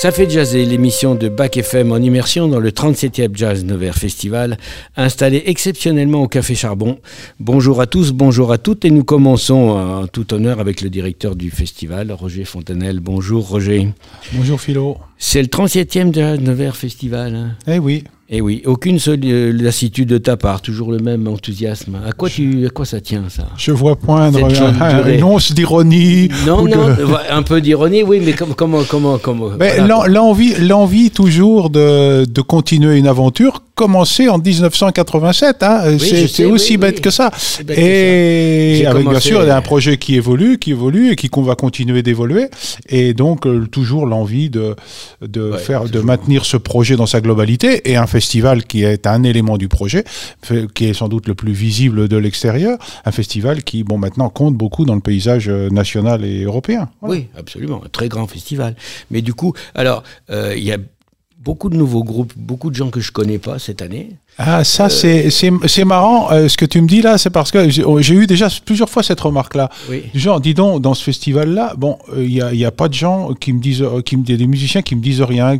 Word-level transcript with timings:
Ça 0.00 0.12
fait 0.12 0.30
jaser 0.30 0.64
l'émission 0.64 1.14
de 1.14 1.28
Bac 1.28 1.58
FM 1.58 1.92
en 1.92 1.98
immersion 1.98 2.48
dans 2.48 2.58
le 2.58 2.70
37e 2.70 3.36
Jazz 3.36 3.66
Nevers 3.66 3.96
Festival, 3.96 4.56
installé 4.96 5.42
exceptionnellement 5.44 6.22
au 6.22 6.26
Café 6.26 6.54
Charbon. 6.54 6.98
Bonjour 7.38 7.82
à 7.82 7.86
tous, 7.86 8.12
bonjour 8.12 8.50
à 8.50 8.56
toutes, 8.56 8.86
et 8.86 8.90
nous 8.90 9.04
commençons 9.04 9.68
en 9.72 10.06
tout 10.06 10.32
honneur 10.32 10.58
avec 10.58 10.80
le 10.80 10.88
directeur 10.88 11.36
du 11.36 11.50
festival, 11.50 12.12
Roger 12.12 12.46
Fontanel. 12.46 13.00
Bonjour 13.00 13.46
Roger. 13.46 13.88
Bonjour 14.32 14.58
Philo. 14.58 14.96
C'est 15.18 15.42
le 15.42 15.48
37e 15.48 16.14
Jazz 16.14 16.40
Nevers 16.40 16.76
Festival. 16.76 17.34
hein. 17.34 17.56
Eh 17.66 17.78
oui. 17.78 18.04
Eh 18.32 18.40
oui, 18.40 18.62
aucune 18.64 18.98
euh, 19.08 19.52
lassitude 19.52 20.08
de 20.08 20.18
ta 20.18 20.36
part, 20.36 20.62
toujours 20.62 20.92
le 20.92 20.98
même 21.00 21.26
enthousiasme. 21.26 21.96
À 22.06 22.12
quoi, 22.12 22.28
tu, 22.28 22.64
à 22.64 22.70
quoi 22.70 22.84
ça 22.84 23.00
tient 23.00 23.24
ça? 23.28 23.48
Je 23.56 23.72
vois 23.72 23.96
poindre 23.96 24.38
un- 24.44 25.08
une 25.12 25.24
once 25.24 25.52
d'ironie. 25.52 26.28
Non, 26.46 26.62
de- 26.64 26.68
non, 26.68 26.94
un 27.30 27.42
peu 27.42 27.60
d'ironie, 27.60 28.04
oui, 28.04 28.22
mais 28.24 28.32
comme- 28.32 28.54
comment, 28.54 28.84
comment, 28.88 29.18
comment 29.18 29.48
voilà. 29.58 30.06
l'envie, 30.06 30.54
l'envie 30.60 31.10
toujours 31.10 31.70
de, 31.70 32.24
de 32.24 32.40
continuer 32.40 32.98
une 32.98 33.08
aventure 33.08 33.64
commencée 33.80 34.28
en 34.28 34.36
1987. 34.38 35.62
Hein. 35.62 35.96
c'est 35.98 36.44
aussi 36.44 36.72
oui, 36.72 36.76
bête 36.76 36.96
oui. 36.96 37.00
que 37.00 37.10
ça. 37.10 37.30
Que 37.66 37.72
Et 37.72 38.80
bien 38.80 38.92
commencé- 38.92 39.20
sûr 39.28 39.42
il 39.42 39.46
y 39.48 39.50
a 39.50 39.56
un 39.56 39.62
projet 39.62 39.96
qui 39.96 40.16
évolue, 40.16 40.58
qui 40.58 40.72
évolue 40.72 41.12
et 41.12 41.16
qui 41.16 41.30
qu'on 41.30 41.40
va 41.42 41.54
continuer 41.54 42.02
d'évoluer. 42.02 42.48
Et 42.90 43.14
donc 43.14 43.46
euh, 43.46 43.66
toujours 43.66 44.04
l'envie 44.04 44.50
de, 44.50 44.76
de 45.22 45.50
Ouais, 45.52 45.58
faire, 45.58 45.84
de 45.84 46.00
maintenir 46.00 46.44
ce 46.44 46.58
projet 46.58 46.96
dans 46.96 47.06
sa 47.06 47.22
globalité 47.22 47.90
et 47.90 47.96
un 47.96 48.06
festival 48.06 48.64
qui 48.64 48.84
est 48.84 49.06
un 49.06 49.22
élément 49.22 49.56
du 49.56 49.68
projet, 49.68 50.04
qui 50.74 50.84
est 50.84 50.94
sans 50.94 51.08
doute 51.08 51.26
le 51.26 51.34
plus 51.34 51.52
visible 51.52 52.06
de 52.06 52.16
l'extérieur, 52.18 52.76
un 53.06 53.12
festival 53.12 53.64
qui 53.64 53.82
bon 53.82 53.96
maintenant 53.96 54.28
compte 54.28 54.54
beaucoup 54.56 54.84
dans 54.84 54.94
le 54.94 55.00
paysage 55.00 55.48
euh, 55.48 55.70
national 55.70 56.22
et 56.26 56.42
européen. 56.44 56.90
Voilà. 57.00 57.14
Oui, 57.14 57.26
absolument, 57.38 57.80
un 57.84 57.88
très 57.88 58.08
grand 58.10 58.26
festival. 58.26 58.76
Mais 59.10 59.22
du 59.22 59.32
coup, 59.32 59.54
alors, 59.74 60.02
euh, 60.30 60.52
il 60.56 60.64
y 60.64 60.72
a 60.72 60.76
beaucoup 61.40 61.70
de 61.70 61.76
nouveaux 61.76 62.04
groupes, 62.04 62.34
beaucoup 62.36 62.70
de 62.70 62.76
gens 62.76 62.90
que 62.90 63.00
je 63.00 63.12
connais 63.12 63.38
pas 63.38 63.58
cette 63.58 63.82
année. 63.82 64.10
Ah, 64.38 64.64
ça, 64.64 64.88
c'est- 64.88 65.28
c'est 65.28 65.50
c'est 65.66 65.84
marrant. 65.84 66.32
euh, 66.32 66.48
ce 66.48 66.56
que 66.56 66.64
tu 66.64 66.80
me 66.80 66.86
dis 66.88 67.02
là, 67.02 67.18
c'est 67.18 67.28
parce 67.28 67.50
que 67.50 67.68
j'ai 67.68 67.84
j'ai 67.98 68.14
eu 68.14 68.26
déjà 68.26 68.48
plusieurs 68.64 68.88
fois 68.88 69.02
cette 69.02 69.20
remarque-là. 69.20 69.68
Oui. 69.90 70.04
Du 70.14 70.18
genre, 70.18 70.40
dis 70.40 70.54
donc, 70.54 70.80
dans 70.80 70.94
ce 70.94 71.02
festival-là, 71.04 71.74
bon, 71.76 71.98
euh, 72.16 72.24
il 72.24 72.30
n'y 72.56 72.64
a, 72.64 72.68
a 72.68 72.70
pas 72.70 72.88
de 72.88 72.94
gens 72.94 73.34
qui 73.34 73.52
me 73.52 73.60
disent, 73.60 73.82
euh, 73.82 74.00
qui 74.00 74.16
me, 74.16 74.22
des 74.24 74.46
musiciens 74.46 74.80
qui 74.80 74.96
me 74.96 75.02
disent 75.02 75.20
rien. 75.20 75.58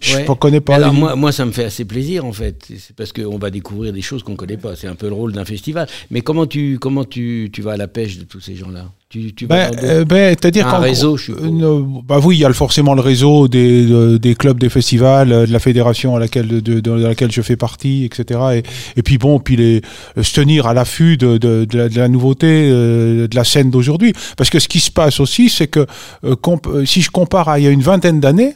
Je 0.00 0.16
Ouais. 0.16 0.26
ne 0.26 0.34
connais 0.34 0.60
pas. 0.60 0.76
Alors 0.76 0.92
les- 0.94 0.98
moi, 0.98 1.14
moi, 1.14 1.30
ça 1.30 1.44
me 1.44 1.52
fait 1.52 1.64
assez 1.64 1.84
plaisir 1.84 2.24
en 2.24 2.32
fait. 2.32 2.56
C'est 2.78 2.96
parce 2.96 3.12
qu'on 3.12 3.36
va 3.36 3.50
découvrir 3.50 3.92
des 3.92 4.00
choses 4.02 4.22
qu'on 4.22 4.36
connaît 4.36 4.56
pas. 4.56 4.76
C'est 4.76 4.86
un 4.88 4.94
peu 4.94 5.08
le 5.08 5.14
rôle 5.14 5.32
d'un 5.32 5.44
festival. 5.44 5.86
Mais 6.10 6.22
comment 6.22 6.46
tu, 6.46 6.78
comment 6.80 7.04
tu, 7.04 7.50
tu 7.52 7.60
vas 7.60 7.72
à 7.72 7.76
la 7.76 7.88
pêche 7.88 8.16
de 8.18 8.24
tous 8.24 8.40
ces 8.40 8.56
gens-là? 8.56 8.86
Tu, 9.10 9.34
tu 9.34 9.44
vas 9.44 9.68
Ben, 9.68 9.76
euh, 9.84 10.04
ben, 10.06 10.30
c'est-à-dire 10.30 10.66
Un 10.68 10.78
réseau, 10.78 11.18
je 11.18 11.32
euh, 11.32 11.50
ne- 11.50 12.00
bah 12.02 12.18
oui, 12.24 12.36
il 12.36 12.40
y 12.40 12.44
a 12.46 12.52
forcément 12.54 12.94
le 12.94 13.02
réseau 13.02 13.46
des, 13.46 13.84
de- 13.84 14.16
des 14.16 14.34
clubs, 14.34 14.58
des 14.58 14.70
festivals, 14.70 15.30
euh, 15.32 15.46
de 15.46 15.52
la 15.52 15.58
fédération 15.58 16.16
à 16.16 16.18
laquelle, 16.18 16.48
de, 16.48 16.60
de- 16.60 16.80
de 16.80 16.90
laquelle 16.92 17.30
je 17.30 17.42
fais 17.42 17.56
partie, 17.56 18.04
etc. 18.18 18.40
Et, 18.54 18.62
et 18.98 19.02
puis 19.02 19.18
bon, 19.18 19.38
puis 19.40 19.56
les, 19.56 19.82
euh, 20.16 20.22
se 20.22 20.34
tenir 20.34 20.66
à 20.66 20.74
l'affût 20.74 21.16
de, 21.16 21.38
de, 21.38 21.64
de 21.64 21.78
la, 21.78 21.88
de 21.88 21.96
la 21.96 22.08
nouveauté, 22.08 22.68
euh, 22.70 23.26
de 23.28 23.36
la 23.36 23.44
scène 23.44 23.70
d'aujourd'hui. 23.70 24.12
Parce 24.36 24.50
que 24.50 24.58
ce 24.58 24.68
qui 24.68 24.80
se 24.80 24.90
passe 24.90 25.20
aussi, 25.20 25.48
c'est 25.48 25.68
que 25.68 25.86
euh, 26.24 26.36
si 26.84 27.02
je 27.02 27.10
compare 27.10 27.48
à 27.48 27.58
il 27.58 27.64
y 27.64 27.66
a 27.66 27.70
une 27.70 27.82
vingtaine 27.82 28.20
d'années, 28.20 28.54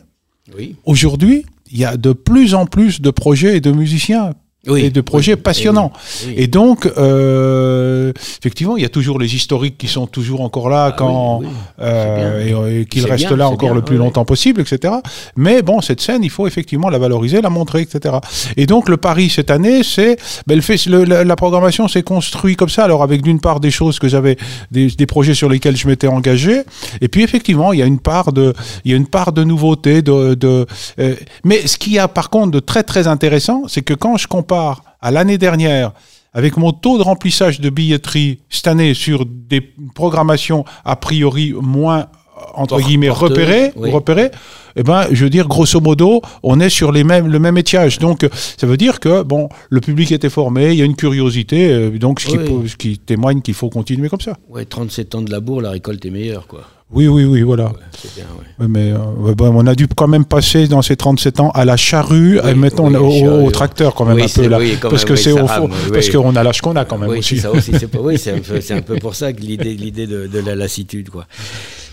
Oui. 0.57 0.77
aujourd'hui, 0.85 1.45
il 1.73 1.79
y 1.79 1.85
a 1.85 1.97
de 1.97 2.13
plus 2.13 2.55
en 2.55 2.67
plus 2.67 3.01
de 3.01 3.11
projets 3.11 3.57
et 3.57 3.61
de 3.61 3.73
musiciens 3.73 4.31
Oui. 4.67 4.85
et 4.85 4.91
de 4.91 5.01
projets 5.01 5.35
Oui. 5.35 5.41
passionnants. 5.41 5.93
Oui. 6.27 6.35
Et 6.37 6.47
donc, 6.47 6.87
euh, 6.87 8.13
effectivement, 8.41 8.77
il 8.77 8.83
y 8.83 8.87
a 8.87 8.89
toujours 8.89 9.19
les 9.19 9.35
historiques 9.35 9.79
qui 9.79 9.89
sont 9.89 10.07
toujours 10.07 10.41
encore 10.41 10.69
là 10.69 10.87
Ah 10.87 10.93
quand 10.97 11.43
euh, 11.81 12.43
C'est 12.45 12.51
et, 12.51 12.55
euh, 12.55 12.81
et 12.81 12.85
qu'ils 12.87 13.07
restent 13.07 13.27
bien, 13.29 13.37
là 13.37 13.49
encore 13.49 13.71
bien, 13.71 13.75
le 13.75 13.83
plus 13.83 13.97
longtemps 13.97 14.25
possible, 14.25 14.61
etc. 14.61 14.95
Mais 15.37 15.63
bon, 15.63 15.81
cette 15.81 16.01
scène, 16.01 16.23
il 16.25 16.31
faut 16.31 16.47
effectivement 16.47 16.89
la 16.91 16.99
valoriser, 16.99 17.41
la 17.41 17.51
montrer, 17.51 17.83
etc. 17.83 18.17
Et 18.57 18.67
donc, 18.67 18.89
le 18.89 18.97
pari 18.97 19.29
cette 19.31 19.51
année, 19.51 19.83
c'est 19.83 20.17
ben, 20.47 20.55
le 20.57 20.61
fait, 20.63 20.85
le- 20.87 21.05
la, 21.05 21.25
la 21.25 21.37
programmation 21.37 21.89
s'est 21.89 22.03
construite 22.03 22.57
comme 22.59 22.69
ça. 22.69 22.85
Alors, 22.85 23.03
avec 23.03 23.23
d'une 23.23 23.41
part 23.41 23.61
des 23.61 23.71
choses 23.71 23.99
que 23.99 24.09
j'avais, 24.09 24.37
des, 24.71 24.89
des 24.89 25.07
projets 25.07 25.35
sur 25.35 25.49
lesquels 25.49 25.77
je 25.77 25.87
m'étais 25.89 26.07
engagé, 26.09 26.63
et 27.01 27.09
puis 27.09 27.23
effectivement, 27.23 27.73
il 27.73 27.79
y 27.79 27.83
a 27.83 27.87
une 27.87 27.99
part 28.01 28.33
de, 28.33 28.53
il 28.85 28.91
y 28.91 28.95
a 28.95 28.97
une 28.97 29.07
part 29.07 29.33
de 29.33 29.45
nouveauté, 29.45 30.03
de, 30.03 30.35
de 30.35 30.67
euh, 30.99 31.15
mais 31.45 31.67
ce 31.67 31.77
qu'il 31.79 31.93
y 31.93 31.99
a 31.99 32.09
par 32.09 32.31
contre 32.31 32.51
de 32.53 32.61
très 32.61 32.83
très 32.83 33.07
intéressant, 33.09 33.65
c'est 33.69 33.83
que 33.83 33.95
quand 33.95 34.17
je 34.17 34.27
compare 34.27 34.56
à 34.57 35.11
l'année 35.11 35.39
dernière 35.39 35.93
avec 36.33 36.57
mon 36.57 36.73
taux 36.73 36.99
de 36.99 37.03
remplissage 37.03 37.61
de 37.61 37.71
billetterie 37.71 38.41
cette 38.51 38.67
année 38.67 38.93
sur 38.95 39.25
des 39.27 39.63
programmations 39.95 40.65
a 40.85 40.97
priori 40.97 41.55
moins 41.61 42.07
entre 42.55 42.79
guillemets 42.81 43.09
repérées, 43.09 43.73
oui. 43.77 43.91
repérées, 43.91 44.31
eh 44.77 44.83
ben, 44.83 45.07
je 45.11 45.25
veux 45.25 45.31
dire, 45.31 45.49
grosso 45.49 45.81
modo, 45.81 46.21
on 46.43 46.61
est 46.61 46.69
sur 46.69 46.93
les 46.93 47.03
mêmes, 47.03 47.29
le 47.29 47.39
même 47.39 47.57
étiage. 47.57 47.99
Donc, 47.99 48.29
ça 48.59 48.67
veut 48.67 48.77
dire 48.77 49.01
que, 49.01 49.23
bon, 49.23 49.49
le 49.71 49.81
public 49.81 50.13
était 50.13 50.29
formé, 50.29 50.73
il 50.73 50.79
y 50.79 50.83
a 50.83 50.85
une 50.85 50.97
curiosité, 50.97 51.71
euh, 51.73 51.99
donc, 51.99 52.21
ce 52.21 52.27
qui, 52.27 52.37
Oui. 52.37 52.45
peut- 52.45 52.69
ce 52.69 52.77
qui 52.77 52.99
témoigne 52.99 53.41
qu'il 53.41 53.55
faut 53.55 53.71
continuer 53.71 54.11
comme 54.11 54.21
ça. 54.21 54.37
Ouais, 54.51 54.67
37 54.67 55.15
ans 55.15 55.23
de 55.23 55.31
labour, 55.31 55.63
la 55.63 55.71
récolte 55.71 56.05
est 56.05 56.11
meilleure, 56.11 56.47
quoi. 56.47 56.61
Oui, 56.93 57.09
oui, 57.09 57.25
oui, 57.25 57.43
voilà. 57.43 57.65
Ouais, 57.65 58.11
bien, 58.15 58.25
ouais. 58.39 58.69
Mais 58.69 58.93
euh, 58.93 59.35
bon, 59.35 59.53
on 59.57 59.67
a 59.67 59.75
dû 59.75 59.89
quand 59.89 60.07
même 60.07 60.25
passer 60.25 60.69
dans 60.69 60.83
ces 60.83 60.95
37 60.97 61.41
ans 61.41 61.51
à 61.51 61.65
la 61.65 61.77
charrue, 61.77 62.39
Oui, 62.43 62.51
et 62.51 62.55
mettons 62.55 62.89
oui, 62.89 62.97
au, 62.97 63.11
charrue, 63.11 63.53
tracteur 63.53 63.95
quand 63.95 64.05
même 64.05 64.15
Oui, 64.17 64.23
un 64.23 64.29
peu 64.29 64.47
là, 64.47 64.59
parce 64.81 65.03
même, 65.03 65.05
que 65.05 65.17
c'est 65.17 65.33
au 65.33 65.49
fond, 65.49 65.69
parce 65.93 66.09
qu'on 66.11 66.37
a 66.37 66.43
l'âge 66.45 66.61
qu'on 66.61 66.77
a 66.77 66.85
quand 66.85 66.99
même 66.99 67.11
aussi. 67.11 67.37
c'est 67.37 67.43
ça 67.43 67.51
aussi. 67.51 67.73
C'est 67.77 67.89
pas, 67.89 67.99
oui, 67.99 68.19
c'est 68.19 68.33
un 68.33 68.39
peu, 68.39 68.61
c'est 68.61 68.75
un 68.75 68.83
peu 68.83 68.97
pour 68.97 69.17
ça 69.17 69.33
que 69.33 69.41
l'idée, 69.41 69.75
l'idée 69.75 70.07
de, 70.07 70.29
de 70.29 70.39
la 70.39 70.55
lassitude, 70.55 71.11
quoi. 71.11 71.27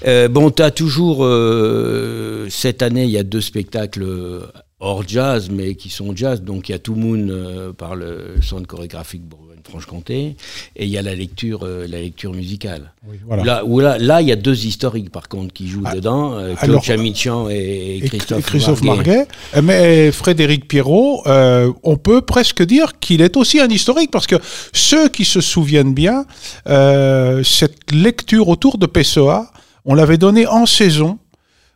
Euh, 0.06 0.28
bon, 0.28 0.52
tu 0.52 0.62
as 0.62 0.72
toujours 0.72 1.26
euh, 1.26 2.48
cette 2.50 2.82
année, 2.82 3.06
il 3.06 3.10
y 3.10 3.18
a 3.18 3.24
deux 3.24 3.42
spectacles 3.42 4.04
euh, 4.04 4.42
hors 4.84 5.04
jazz, 5.08 5.50
mais 5.50 5.76
qui 5.76 5.90
sont 5.90 6.16
jazz. 6.16 6.42
Donc 6.42 6.70
il 6.70 6.74
y 6.74 6.76
a 6.76 6.80
Tout 6.80 6.96
Moon 6.96 7.28
euh, 7.30 7.72
par 7.74 7.96
le 7.96 8.36
centre 8.42 8.68
chorégraphique 8.68 9.24
Bourgogne-Franche-Comté, 9.24 10.36
et 10.76 10.84
il 10.86 10.90
y 10.90 10.98
a 10.98 11.02
la 11.02 11.16
lecture, 11.16 11.62
euh, 11.64 11.88
la 11.88 12.02
lecture 12.02 12.34
musicale. 12.34 12.92
Oui, 13.08 13.18
voilà. 13.26 13.44
Là, 13.44 13.66
où 13.66 13.80
là, 13.80 13.98
là, 13.98 14.22
il 14.22 14.28
y 14.28 14.32
a 14.32 14.36
deux 14.36 14.66
historiques 14.66 15.10
par 15.10 15.30
contre 15.30 15.54
qui 15.54 15.68
jouent 15.70 15.86
dedans, 15.96 16.34
euh, 16.34 16.54
Claude 16.56 16.80
Ah, 16.86 16.92
alors- 16.92 17.50
et, 17.50 17.98
Et 17.98 18.02
Christophe, 18.02 18.46
Christophe 18.46 18.84
Marguet. 18.84 19.16
Marguet. 19.16 19.28
Euh, 19.56 19.62
Mais 19.64 20.12
Frédéric 20.12 20.68
Pierrot, 20.68 21.24
euh, 21.28 21.72
on 21.84 21.96
peut 21.98 22.22
presque 22.22 22.62
dire 22.64 23.00
qu'il 23.00 23.22
est 23.22 23.38
aussi 23.38 23.60
un 23.62 23.70
historique 23.70 24.12
parce 24.12 24.28
que 24.28 24.36
ceux 24.74 25.08
qui 25.10 25.24
se 25.26 25.40
souviennent 25.42 25.94
bien, 25.94 26.26
euh, 26.68 27.42
cette 27.44 27.92
lecture 27.94 28.50
autour 28.50 28.78
de 28.78 28.86
Pessoa, 28.86 29.50
on 29.86 29.94
l'avait 29.96 30.18
donnée 30.18 30.46
en 30.48 30.66
saison 30.66 31.20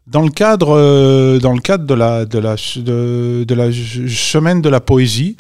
dans 0.08 0.22
le 0.22 0.30
cadre, 0.30 0.76
euh, 0.76 1.40
dans 1.40 1.54
le 1.54 1.60
cadre 1.60 1.86
de 1.86 1.94
la, 1.94 2.26
de 2.26 2.40
la, 2.40 2.56
de, 2.78 3.44
de 3.44 3.56
la 3.56 3.72
semaine 3.72 4.62
de 4.62 4.70
la 4.70 4.80
poésie 4.80 5.36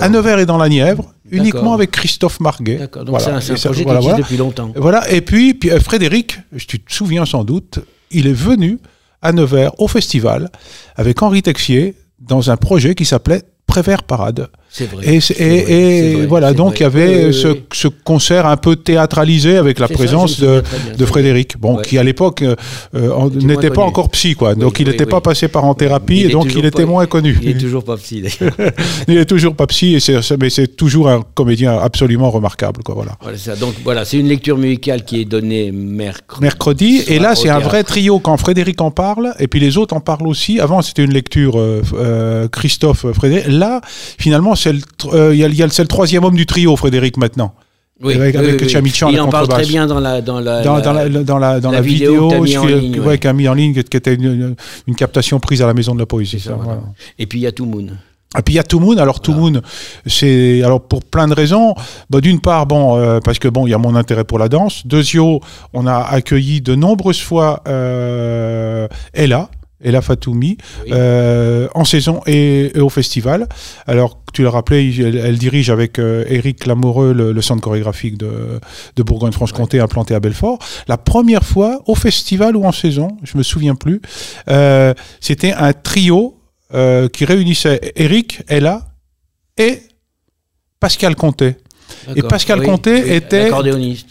à 0.00 0.08
Nevers 0.08 0.38
et 0.38 0.46
dans 0.46 0.58
la 0.58 0.68
Nièvre, 0.68 1.12
uniquement 1.30 1.74
avec 1.74 1.90
Christophe 1.90 2.38
Marguet. 2.40 2.76
D'accord. 2.76 3.04
Donc 3.04 3.18
Voilà. 3.18 3.40
c'est 3.40 3.52
un, 3.52 3.56
projet 3.56 3.82
voilà, 3.82 3.98
qui 3.98 4.04
voilà. 4.04 4.18
existe 4.18 4.30
depuis 4.30 4.36
longtemps. 4.36 4.72
Voilà, 4.76 5.10
et 5.10 5.20
puis, 5.20 5.54
puis, 5.54 5.70
euh, 5.70 5.80
Frédéric, 5.80 6.38
tu 6.68 6.78
te 6.78 6.92
souviens 6.92 7.24
sans 7.24 7.42
doute, 7.42 7.80
il 8.12 8.28
est 8.28 8.32
venu 8.32 8.78
à 9.22 9.32
Nevers 9.32 9.72
au 9.80 9.88
festival 9.88 10.50
avec 10.94 11.20
Henri 11.22 11.42
Texier 11.42 11.96
dans 12.20 12.50
un 12.50 12.56
projet 12.56 12.94
qui 12.94 13.04
s'appelait 13.04 13.42
Prévert 13.66 14.04
Parade. 14.04 14.48
C'est 14.74 14.90
vrai. 14.90 15.06
Et, 15.06 15.20
c'est- 15.20 15.34
c'est 15.34 15.44
et- 15.44 15.48
vrai, 15.62 15.72
et 15.72 16.00
c'est 16.12 16.16
vrai, 16.16 16.26
voilà, 16.26 16.52
donc 16.54 16.80
il 16.80 16.82
y 16.82 16.86
avait 16.86 17.26
oui, 17.26 17.34
ce, 17.72 17.88
concert 18.04 18.46
un 18.46 18.56
peu 18.56 18.74
théâtralisé 18.76 19.58
avec 19.58 19.78
la 19.78 19.86
ça, 19.86 19.92
présence 19.92 20.40
de, 20.40 20.62
Frédéric, 21.04 21.58
bon, 21.58 21.76
Ouais. 21.76 21.82
qui 21.82 21.98
à 21.98 22.02
l'époque 22.02 22.40
euh, 22.40 22.56
euh, 22.94 23.28
n'était 23.34 23.68
pas 23.68 23.74
connu. 23.76 23.88
encore 23.88 24.08
psy, 24.10 24.34
quoi. 24.34 24.54
donc 24.54 24.80
il 24.80 24.88
n'était 24.88 25.04
oui. 25.04 25.10
pas 25.10 25.20
passé 25.20 25.48
par 25.48 25.64
en 25.64 25.74
thérapie, 25.74 26.22
et 26.22 26.28
donc 26.30 26.54
il 26.54 26.64
était 26.64 26.84
pas- 26.84 26.88
moins 26.88 27.04
connu. 27.06 27.38
Il 27.42 27.50
est 27.50 27.58
toujours 27.60 27.84
pas 27.84 27.96
psy 27.98 28.22
d'ailleurs. 28.22 28.54
Il 29.08 29.18
est 29.18 29.26
toujours 29.26 29.54
pas 29.54 29.66
psy, 29.66 29.94
et 29.96 30.00
c'est, 30.00 30.22
c'est- 30.22 30.38
mais 30.40 30.48
c'est 30.48 30.68
toujours 30.74 31.08
un 31.08 31.20
comédien 31.34 31.76
absolument 31.78 32.30
remarquable, 32.30 32.82
quoi, 32.82 32.94
voilà. 32.94 33.12
voilà, 33.20 33.36
ça. 33.36 33.54
Donc 33.56 33.74
voilà, 33.84 34.06
c'est 34.06 34.16
une 34.18 34.28
lecture 34.28 34.56
musicale 34.56 35.04
qui 35.04 35.20
est 35.20 35.24
donnée 35.26 35.70
mercredi. 35.70 36.42
mercredi. 36.42 37.02
Et 37.08 37.18
là, 37.18 37.34
c'est 37.34 37.50
un 37.50 37.58
vrai 37.58 37.84
trio 37.84 38.20
quand 38.20 38.38
Frédéric 38.38 38.80
en 38.80 38.90
parle, 38.90 39.34
et 39.38 39.48
puis 39.48 39.60
les 39.60 39.76
autres 39.76 39.94
en 39.94 40.00
parlent 40.00 40.26
aussi. 40.28 40.60
Avant, 40.60 40.80
c'était 40.80 41.04
une 41.04 41.12
lecture 41.12 41.58
euh, 41.58 41.82
euh, 41.94 42.48
Christophe 42.48 43.04
euh, 43.04 43.12
Frédéric. 43.12 43.48
Là, 43.48 43.80
finalement, 44.18 44.54
c'est 44.62 44.72
le, 44.72 44.78
tr- 44.80 45.14
euh, 45.14 45.34
il 45.34 45.40
y 45.40 45.44
a, 45.44 45.48
y 45.48 45.62
a 45.62 45.66
le- 45.66 45.86
troisième 45.86 46.24
homme 46.24 46.36
du 46.36 46.46
trio, 46.46 46.74
Frédéric, 46.76 47.16
maintenant. 47.16 47.54
Oui, 48.02 48.14
avec- 48.14 48.34
oui, 48.34 48.40
avec 48.40 48.60
oui, 48.60 48.68
Chamichan, 48.68 49.10
Il 49.10 49.20
en 49.20 49.28
parle 49.28 49.46
très 49.46 49.64
bien 49.64 49.86
dans 49.86 50.00
la 50.00 50.20
dans 50.20 50.40
la, 50.40 50.62
Dans, 50.62 50.74
la- 50.92 51.08
dans 51.08 51.38
la, 51.38 51.60
dans 51.60 51.70
vidéo 51.80 52.28
vidéo, 52.30 52.80
mis 52.80 52.98
ouais. 52.98 53.18
qu'a 53.18 53.32
mis 53.32 53.46
en 53.48 53.54
ligne, 53.54 53.74
qui 53.82 53.96
était 53.96 54.14
une, 54.14 54.56
une 54.88 54.94
captation 54.96 55.38
prise 55.38 55.62
à 55.62 55.66
la 55.66 55.74
Maison 55.74 55.94
de 55.94 56.00
la 56.00 56.06
Poésie. 56.06 56.38
C'est 56.40 56.48
ça, 56.48 56.50
ça, 56.50 56.56
voilà. 56.56 56.72
voilà. 56.80 56.92
Et 57.20 57.26
puis 57.26 57.38
il 57.38 57.42
y 57.42 57.46
a 57.46 57.52
Tout 57.52 57.66
Moon. 57.66 57.86
Et 58.36 58.42
puis 58.42 58.54
il 58.54 58.56
y 58.56 58.58
a 58.58 58.64
Tout 58.64 58.80
Moon. 58.80 58.96
Alors 58.96 59.20
Tout 59.20 59.34
Moon, 59.34 59.60
c'est 60.06 60.62
alors 60.64 60.80
pour 60.80 61.04
plein 61.04 61.28
de 61.28 61.34
raisons. 61.34 61.74
Bah, 62.10 62.20
D'une 62.20 62.40
part, 62.40 62.66
bon, 62.66 62.96
euh, 62.98 63.20
parce 63.22 63.38
que 63.38 63.46
bon, 63.46 63.66
il 63.68 63.70
y 63.70 63.74
a 63.74 63.78
mon 63.78 63.94
intérêt 63.94 64.24
pour 64.24 64.38
la 64.40 64.48
danse. 64.48 64.84
Deuxio, 64.86 65.40
on 65.72 65.86
a 65.86 65.98
accueilli 65.98 66.60
de 66.60 66.74
nombreuses 66.74 67.20
fois 67.20 67.62
euh, 67.68 68.88
Ella. 69.14 69.48
Ella 69.82 70.00
Fatoumi, 70.00 70.56
euh, 70.90 71.68
en 71.74 71.84
saison 71.84 72.20
et, 72.26 72.72
au 72.76 72.88
festival. 72.88 73.48
Alors, 73.86 74.18
tu 74.32 74.42
l'as 74.42 74.50
rappelé, 74.50 74.94
elle, 75.00 75.38
dirige 75.38 75.70
avec 75.70 75.98
euh, 75.98 76.24
Éric 76.28 76.66
Lamoureux 76.66 77.12
le, 77.12 77.42
centre 77.42 77.62
chorégraphique 77.62 78.16
de, 78.16 78.60
Bourgogne-Franche-Comté 78.96 79.80
implanté 79.80 80.14
à 80.14 80.20
Belfort. 80.20 80.58
La 80.88 80.96
première 80.96 81.44
fois, 81.44 81.82
au 81.86 81.94
festival 81.94 82.56
ou 82.56 82.64
en 82.64 82.72
saison, 82.72 83.16
je 83.22 83.36
me 83.36 83.42
souviens 83.42 83.74
plus, 83.74 84.00
euh, 84.48 84.94
c'était 85.20 85.52
un 85.52 85.72
trio 85.72 86.38
qui 87.12 87.26
réunissait 87.26 87.92
Éric, 87.96 88.44
Ella 88.48 88.86
et 89.58 89.82
Pascal 90.80 91.14
Comté. 91.16 91.56
Et 92.16 92.22
Pascal 92.22 92.62
Comté 92.62 93.14
était 93.16 93.50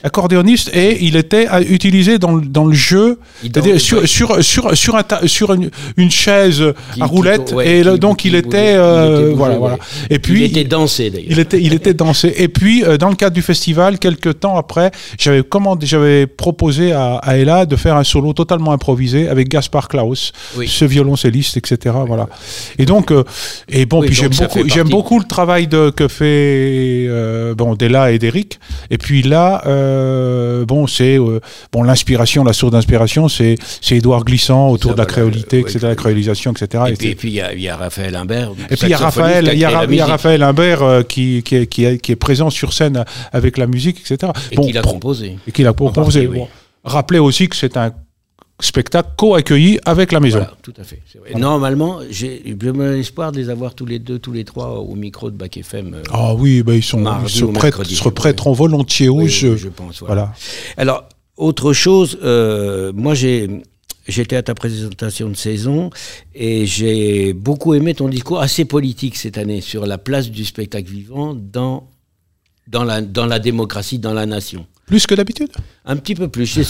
accordéoniste. 0.04 0.72
et 0.74 1.04
il 1.04 1.16
était 1.16 1.48
utilisé 1.70 2.18
dans, 2.20 2.38
dans 2.38 2.66
le 2.66 2.74
jeu, 2.74 3.20
sur, 3.78 4.08
sur, 4.08 4.44
sur, 4.44 4.76
sur, 4.76 4.96
un 4.96 5.04
sur 5.26 5.54
une, 5.54 5.70
une 5.98 6.12
chaise 6.12 6.64
à 7.00 7.06
roulette. 7.06 7.54
et 7.64 7.84
donc 7.98 8.26
il 8.26 8.36
était, 8.36 8.74
euh, 8.76 9.34
voilà, 9.36 9.58
voilà. 9.58 9.78
Et 10.10 10.20
puis 10.20 10.40
il 10.40 10.44
était 10.46 10.64
dansé 10.64 11.10
d'ailleurs. 11.10 11.28
Il 11.30 11.40
était, 11.40 11.62
il 11.62 11.74
était 11.74 11.94
dansé. 11.94 12.34
Et 12.38 12.48
puis 12.48 12.84
euh, 12.84 12.98
dans 12.98 13.10
le 13.10 13.16
cadre 13.16 13.34
du 13.34 13.42
festival, 13.42 14.00
quelques 14.00 14.40
temps 14.40 14.58
après, 14.58 14.92
j'avais 15.20 15.44
commandé, 15.44 15.86
j'avais 15.86 16.28
proposé 16.28 16.92
à, 16.92 17.16
à, 17.16 17.38
Ella 17.38 17.66
de 17.66 17.76
faire 17.76 17.96
un 17.96 18.04
solo 18.04 18.34
totalement 18.34 18.72
improvisé 18.72 19.28
avec 19.28 19.50
Gaspard 19.50 19.88
Klaus, 19.88 20.32
ce 20.66 20.86
violoncelliste, 20.86 21.58
etc. 21.58 21.96
Voilà. 22.08 22.28
Et 22.78 22.86
donc, 22.86 23.12
euh, 23.12 23.24
et 23.70 23.86
bon, 23.86 24.02
puis 24.02 24.14
j'aime 24.14 24.32
beaucoup, 24.32 24.68
j'aime 24.68 24.90
beaucoup 24.90 25.20
le 25.20 25.26
travail 25.26 25.68
de 25.68 25.90
que 25.90 26.08
fait 26.08 27.08
bon 27.72 27.76
d'Ella 27.76 28.12
et 28.12 28.20
d'Eric. 28.20 28.60
Et 28.90 28.98
puis 28.98 29.22
là, 29.22 29.64
euh, 29.66 30.66
bon, 30.66 30.88
c'est 30.88 31.18
euh, 31.18 31.40
bon 31.72 31.84
l'inspiration, 31.84 32.44
la 32.44 32.54
source 32.54 32.72
d'inspiration, 32.72 33.28
c'est 33.28 33.56
c'est 33.82 33.98
Édouard 33.98 34.24
Glissant 34.24 34.70
autour 34.70 34.94
de 34.94 34.98
la 34.98 35.06
créolité, 35.06 35.60
etc., 35.60 35.80
la 35.84 35.96
créolisation, 35.96 36.52
etc. 36.52 36.84
Et, 37.00 37.16
puis 37.16 37.30
il 37.30 37.62
y, 37.62 37.70
a 37.70 37.76
Raphaël 37.76 38.16
Imbert. 38.16 38.52
Et 38.70 38.76
puis 38.76 38.88
il 38.88 38.90
y 38.90 38.94
a 38.94 38.98
Raphaël, 38.98 39.50
il 39.54 39.60
y 39.60 39.66
a, 40.02 40.06
Raphaël 40.06 40.44
Imbert 40.44 40.84
euh, 40.84 41.04
qui, 41.04 41.44
qui, 41.44 41.68
qui, 41.68 41.86
est, 41.86 42.16
présent 42.16 42.50
sur 42.50 42.74
scène 42.74 43.06
avec 43.32 43.58
la 43.58 43.68
musique, 43.68 44.00
etc. 44.02 44.32
Et 44.52 44.56
qui 44.56 44.72
l'a 44.74 44.82
composé. 44.82 45.38
Et 45.48 45.52
qui 45.52 45.64
l'a 45.64 45.74
composé. 45.74 46.30
Rappelez 46.84 47.20
aussi 47.20 47.48
que 47.48 47.56
c'est 47.56 47.78
un 47.78 47.92
spectacle 48.62 49.10
co-accueilli 49.18 49.80
avec 49.86 50.12
la 50.12 50.20
maison. 50.20 50.40
Voilà, 50.40 50.54
tout 50.62 50.74
à 50.78 50.84
fait. 50.84 51.02
Normalement, 51.36 52.00
j'ai 52.10 52.42
l'espoir 52.44 53.32
de 53.32 53.38
les 53.38 53.50
avoir 53.50 53.76
tous 53.76 53.86
les 53.86 54.00
deux, 54.00 54.20
tous 54.20 54.32
les 54.32 54.46
trois 54.46 54.80
au 54.80 54.96
micro 54.96 55.30
de 55.30 55.36
Bac 55.36 55.58
FM. 55.58 55.94
Euh, 55.96 56.04
ah 56.12 56.34
oui, 56.34 56.64
bah 56.64 56.76
ils 56.76 56.84
sont 56.84 57.04
ils 57.24 57.30
se, 57.30 58.10
prêteront 58.10 58.54
volontiers 58.54 59.10
oui, 59.10 59.28
je, 59.28 59.56
je 59.56 59.70
pense. 59.70 60.02
Voilà. 60.02 60.34
Alors, 60.78 61.06
autre 61.38 61.74
chose, 61.74 62.18
euh, 62.24 62.92
moi 62.96 63.14
j'ai 63.14 63.50
J'étais 64.08 64.36
à 64.36 64.42
ta 64.42 64.56
présentation 64.56 65.30
de 65.30 65.36
saison 65.36 65.92
et 66.34 66.66
j'ai 66.66 67.34
beaucoup 67.34 67.76
aimé 67.76 67.94
ton 67.94 68.10
discours 68.10 68.42
assez 68.42 68.66
politique 68.66 69.16
cette 69.16 69.38
année 69.38 69.62
sur 69.62 69.86
la 69.86 70.00
place 70.00 70.32
du 70.32 70.44
spectacle 70.44 70.90
vivant 70.90 71.36
dans, 71.36 71.88
dans, 72.68 72.84
la, 72.84 73.02
dans 73.02 73.28
la 73.28 73.38
démocratie, 73.38 74.00
dans 74.00 74.14
la 74.14 74.26
nation. 74.26 74.66
Plus 74.86 75.08
que 75.08 75.16
d'habitude 75.16 75.50
Un 75.86 75.96
petit 75.96 76.16
peu 76.16 76.28
plus. 76.28 76.46
Je 76.46 76.62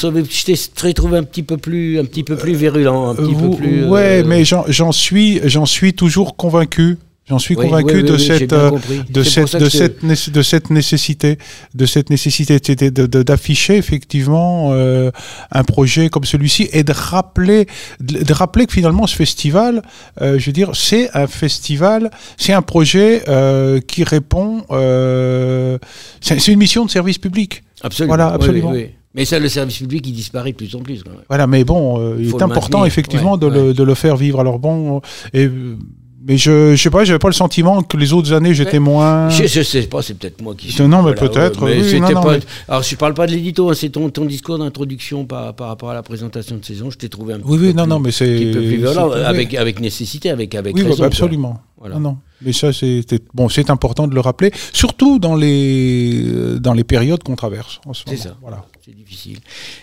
t'ai 0.43 0.93
trouvé 0.93 1.17
un 1.17 1.23
petit 1.23 1.43
peu 1.43 1.57
plus, 1.57 1.99
un 1.99 2.05
petit 2.05 2.23
peu 2.23 2.35
plus 2.35 2.53
virulent, 2.53 3.09
un 3.09 3.15
petit 3.15 3.33
peu 3.33 3.49
plus. 3.55 3.85
Ouais, 3.85 4.21
euh, 4.21 4.23
mais 4.25 4.43
j'en 4.45 4.91
suis, 4.91 5.41
j'en 5.45 5.65
suis 5.65 5.93
toujours 5.93 6.35
convaincu. 6.35 6.97
J'en 7.29 7.39
suis 7.39 7.55
convaincu 7.55 8.03
de, 8.03 8.17
cette, 8.17 8.49
de, 8.49 9.23
cette, 9.23 9.55
de, 9.55 9.69
cette, 9.69 10.31
de 10.31 10.41
cette 10.41 10.69
nécessité, 10.69 11.37
de 11.73 11.85
cette 11.85 12.09
nécessité 12.09 12.59
d'afficher 12.59 13.77
effectivement 13.77 14.71
euh, 14.73 15.11
un 15.51 15.63
projet 15.63 16.09
comme 16.09 16.25
celui-ci 16.25 16.67
et 16.73 16.83
de 16.83 16.91
rappeler, 16.91 17.67
de 18.01 18.33
rappeler 18.33 18.65
que 18.65 18.73
finalement 18.73 19.07
ce 19.07 19.15
festival, 19.15 19.81
euh, 20.21 20.39
je 20.39 20.47
veux 20.47 20.51
dire, 20.51 20.71
c'est 20.75 21.09
un 21.15 21.27
festival, 21.27 22.11
c'est 22.37 22.53
un 22.53 22.63
projet 22.63 23.23
qui 23.87 24.03
répond, 24.03 24.65
c'est 26.19 26.47
une 26.47 26.59
mission 26.59 26.85
de 26.85 26.91
service 26.91 27.17
public. 27.17 27.63
Absolument. 27.83 28.15
Voilà, 28.15 28.33
absolument. 28.33 28.73
Mais 29.13 29.25
ça, 29.25 29.39
le 29.39 29.49
service 29.49 29.77
public, 29.77 30.07
il 30.07 30.13
disparaît 30.13 30.51
de 30.51 30.57
plus 30.57 30.73
en 30.75 30.79
plus. 30.79 31.03
Voilà, 31.27 31.45
mais 31.45 31.63
bon, 31.63 31.99
euh, 31.99 32.15
il 32.19 32.29
est 32.29 32.41
important 32.41 32.85
effectivement 32.85 33.37
de, 33.37 33.47
Le, 33.47 33.73
de, 33.73 33.83
le, 33.83 33.93
faire 33.93 34.15
vivre. 34.15 34.39
Alors 34.39 34.57
bon, 34.57 35.01
et 35.33 35.49
mais 36.23 36.37
je, 36.37 36.75
je 36.75 36.81
sais 36.81 36.91
pas, 36.91 37.03
j'avais 37.03 37.19
pas 37.19 37.29
le 37.29 37.33
sentiment 37.33 37.81
que 37.81 37.97
les 37.97 38.13
autres 38.13 38.31
années 38.31 38.53
j'étais 38.53 38.77
moins. 38.77 39.29
Je, 39.29 39.47
je, 39.47 39.63
sais 39.63 39.81
pas, 39.83 40.01
c'est 40.01 40.13
peut-être 40.13 40.41
moi 40.41 40.53
qui. 40.55 40.79
non, 40.83 41.01
mais 41.01 41.15
peut-être. 41.15 41.65
Oui, 41.65 41.99
pas... 41.99 42.37
Alors 42.67 42.83
je 42.83 42.95
parle 42.95 43.15
pas 43.15 43.25
de 43.25 43.31
l'édito, 43.31 43.69
hein, 43.69 43.73
c'est 43.73 43.89
ton, 43.89 44.09
ton, 44.09 44.25
discours 44.25 44.59
d'introduction 44.59 45.25
par, 45.25 45.55
par, 45.55 45.67
rapport 45.69 45.89
à 45.89 45.93
la 45.95 46.03
présentation 46.03 46.57
de 46.57 46.63
saison. 46.63 46.91
Je 46.91 46.97
t'ai 46.97 47.09
trouvé 47.09 47.33
un 47.33 47.39
oui, 47.43 47.57
peu 47.57 47.67
oui, 47.67 47.73
non, 47.73 47.87
non, 47.87 47.99
mais 47.99 48.11
c'est. 48.11 48.51
plus 48.51 48.77
violent, 48.77 49.11
avec, 49.11 49.55
avec 49.55 49.79
nécessité, 49.79 50.29
avec 50.29 50.53
avec 50.53 50.75
oui, 50.75 50.83
raison, 50.83 51.03
absolument. 51.03 51.59
Voilà. 51.77 51.95
Non, 51.95 52.01
non. 52.01 52.17
Mais 52.43 52.53
ça, 52.53 52.73
c'est 52.73 53.03
bon, 53.33 53.49
c'est 53.49 53.69
important 53.69 54.07
de 54.07 54.15
le 54.15 54.21
rappeler, 54.21 54.51
surtout 54.73 55.19
dans 55.19 55.35
les 55.35 56.59
dans 56.59 56.73
les 56.73 56.83
périodes 56.83 57.23
qu'on 57.23 57.35
traverse 57.35 57.79
en 57.85 57.93
ce 57.93 58.03
moment. 58.05 58.17
C'est 58.17 58.29
ça. 58.29 58.37
Voilà 58.41 58.65
c'est 58.83 58.95
difficile. 58.95 59.37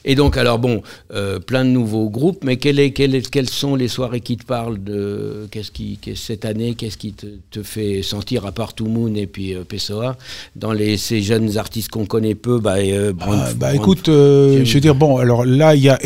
Et 0.05 0.15
donc, 0.17 0.37
alors 0.37 0.59
bon, 0.59 0.83
euh, 1.13 1.39
plein 1.39 1.65
de 1.65 1.71
nouveaux 1.71 2.11
groupes, 2.11 2.43
mais 2.43 2.57
quel 2.57 2.81
est, 2.81 2.99
est, 2.99 3.31
quelles 3.31 3.49
sont 3.49 3.77
les 3.77 3.87
soirées 3.87 4.21
qui 4.21 4.37
te 4.37 4.45
parlent 4.45 4.83
de 4.83 5.47
qu'est-ce 5.53 5.71
qui, 5.71 5.99
cette 6.17 6.45
année, 6.45 6.75
qu'est-ce 6.75 6.97
qui 6.97 7.13
te, 7.13 7.27
te, 7.51 7.63
fait 7.63 8.03
sentir, 8.03 8.45
à 8.45 8.53
part 8.53 8.75
Tout 8.75 8.87
Moon 8.87 9.15
et 9.15 9.29
puis 9.29 9.55
euh, 9.55 9.63
Pessoa, 9.63 10.17
dans 10.57 10.73
les, 10.73 10.97
ces 10.97 11.23
jeunes 11.23 11.59
artistes 11.59 11.91
qu'on 11.91 12.07
connaît 12.07 12.35
peu 12.35 12.59
bah, 12.59 12.77
euh, 12.79 13.13
ah, 13.21 13.51
bah 13.57 13.75
écoute, 13.75 14.09
euh, 14.09 14.65
je 14.65 14.75
veux 14.75 14.81
dire, 14.81 14.97
bon, 14.97 15.19
alors 15.19 15.45
là, 15.45 15.77
il 15.77 15.83
y 15.83 15.89
a, 15.89 15.99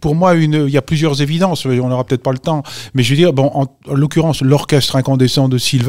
pour 0.00 0.16
moi, 0.16 0.34
une, 0.34 0.64
il 0.66 0.72
y 0.72 0.78
a 0.78 0.82
plusieurs 0.82 1.22
évidences, 1.22 1.66
on 1.66 1.88
n'aura 1.88 2.04
peut-être 2.04 2.22
pas 2.22 2.32
le 2.32 2.38
temps, 2.38 2.64
mais 2.94 3.04
je 3.04 3.10
veux 3.10 3.16
dire, 3.16 3.32
bon, 3.32 3.50
en, 3.54 3.66
en 3.88 3.94
l'occurrence, 3.94 4.42
l'orchestre 4.42 4.96
incandescent 4.96 5.48
de 5.48 5.58
Sylvain, 5.58 5.83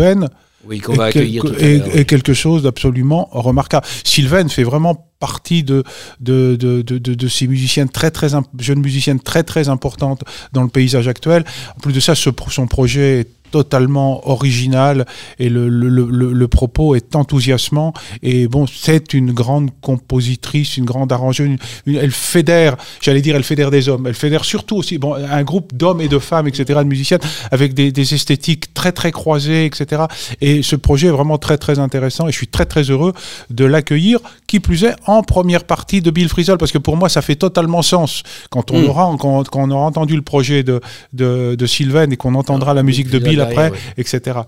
oui, 0.68 0.80
qu'on 0.80 0.94
va 0.94 1.06
accueillir 1.06 1.44
et, 1.59 2.06
quelque 2.06 2.33
chose 2.33 2.63
d'absolument 2.63 3.30
remarquable. 3.31 3.86
Sylvain 4.03 4.47
fait 4.47 4.63
vraiment 4.63 5.12
partie 5.19 5.63
de, 5.63 5.83
de, 6.19 6.56
de, 6.56 6.81
de, 6.81 6.97
de 6.97 7.27
ces 7.27 7.47
musiciennes 7.47 7.89
très, 7.89 8.11
très, 8.11 8.30
jeunes 8.59 8.80
musiciennes 8.80 9.19
très, 9.19 9.44
très 9.44 9.69
importantes 9.69 10.23
dans 10.54 10.64
le 10.64 10.69
paysage 10.69 11.07
actuel. 11.07 11.45
En 11.78 11.80
plus 11.80 11.94
de 11.94 11.99
ça, 11.99 12.16
ce, 12.16 12.30
son 12.49 12.68
projet 12.68 13.21
est 13.21 13.30
totalement 13.52 14.28
original 14.30 15.06
et 15.40 15.49
le, 15.49 15.69
le, 15.69 15.90
le, 15.90 16.33
le, 16.33 16.47
propos 16.47 16.95
est 16.95 17.16
enthousiasmant. 17.16 17.94
Et 18.21 18.47
bon, 18.47 18.66
c'est 18.68 19.14
une 19.14 19.31
grande 19.31 19.69
compositrice, 19.81 20.78
une 20.78 20.85
grande 20.85 21.11
arrangeuse. 21.11 21.57
elle 21.87 22.11
fédère, 22.11 22.75
j'allais 23.02 23.21
dire, 23.21 23.35
elle 23.35 23.44
fédère 23.44 23.71
des 23.71 23.90
hommes. 23.90 24.07
Elle 24.07 24.14
fédère 24.14 24.45
surtout 24.45 24.78
aussi 24.78 24.97
bon, 24.97 25.16
un 25.16 25.44
groupe 25.44 25.75
d'hommes 25.75 26.02
et 26.02 26.07
de 26.07 26.19
femmes, 26.19 26.47
etc., 26.47 26.80
de 26.80 26.85
musiciennes, 26.85 27.21
avec 27.52 27.73
des, 27.73 27.92
des, 27.92 28.14
esthétiques 28.14 28.73
très, 28.73 28.92
très 28.92 29.11
croisées, 29.11 29.66
etc. 29.66 30.04
Et 30.42 30.61
ce 30.61 30.75
projet 30.75 31.07
est 31.07 31.11
vraiment 31.11 31.37
très, 31.37 31.57
très 31.57 31.80
intéressant 31.80 32.28
et 32.28 32.31
je 32.31 32.37
suis 32.37 32.47
très, 32.47 32.66
très 32.66 32.83
heureux 32.83 33.14
de 33.49 33.66
l'accueillir, 33.66 34.19
qui 34.47 34.59
plus 34.59 34.83
est, 34.83 34.95
en 35.06 35.23
première 35.23 35.64
partie 35.64 36.02
de 36.02 36.11
Bill 36.11 36.30
Frisell, 36.30 36.57
parce 36.57 36.71
que 36.71 36.78
pour 36.78 36.97
moi, 36.97 37.09
ça 37.09 37.21
fait 37.21 37.35
totalement 37.35 37.81
sens. 37.81 38.23
Quand 38.49 38.71
on, 38.71 38.81
mm. 38.81 38.90
aura, 38.90 39.16
quand, 39.19 39.47
quand, 39.49 39.68
on 39.68 39.71
aura 39.71 39.85
entendu 39.85 40.16
le 40.16 40.21
projet 40.21 40.64
de, 40.64 40.81
de, 41.14 41.56
de 41.56 41.66
Sylvain 41.66 42.09
et 42.09 42.18
qu'on 42.18 42.35
entendra 42.35 42.73
la 42.73 42.83
musique 42.83 43.09
de 43.09 43.19
Bill 43.19 43.34
après, 43.42 43.71
etc. 43.97 44.39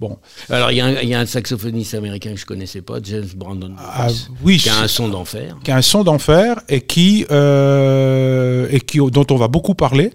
Bon. 0.00 0.18
Alors, 0.50 0.70
il 0.72 0.76
y, 0.76 1.06
y, 1.06 1.14
a 1.14 1.20
un 1.20 1.26
saxophoniste 1.26 1.94
américain 1.94 2.32
que 2.34 2.40
je 2.40 2.46
connaissais 2.46 2.82
pas, 2.82 2.98
James 3.02 3.28
Brandon, 3.36 3.74
ah, 3.78 4.08
oui, 4.42 4.58
qui 4.58 4.68
a 4.68 4.78
un 4.78 4.88
son 4.88 5.08
d'enfer. 5.08 5.56
Qui 5.62 5.70
a 5.70 5.76
un 5.76 5.82
son 5.82 6.04
d'enfer 6.04 6.60
et 6.68 6.80
qui, 6.80 7.26
euh, 7.30 8.66
et 8.70 8.80
qui, 8.80 8.98
dont 8.98 9.26
on 9.30 9.36
va 9.36 9.48
beaucoup 9.48 9.74
parler. 9.74 10.12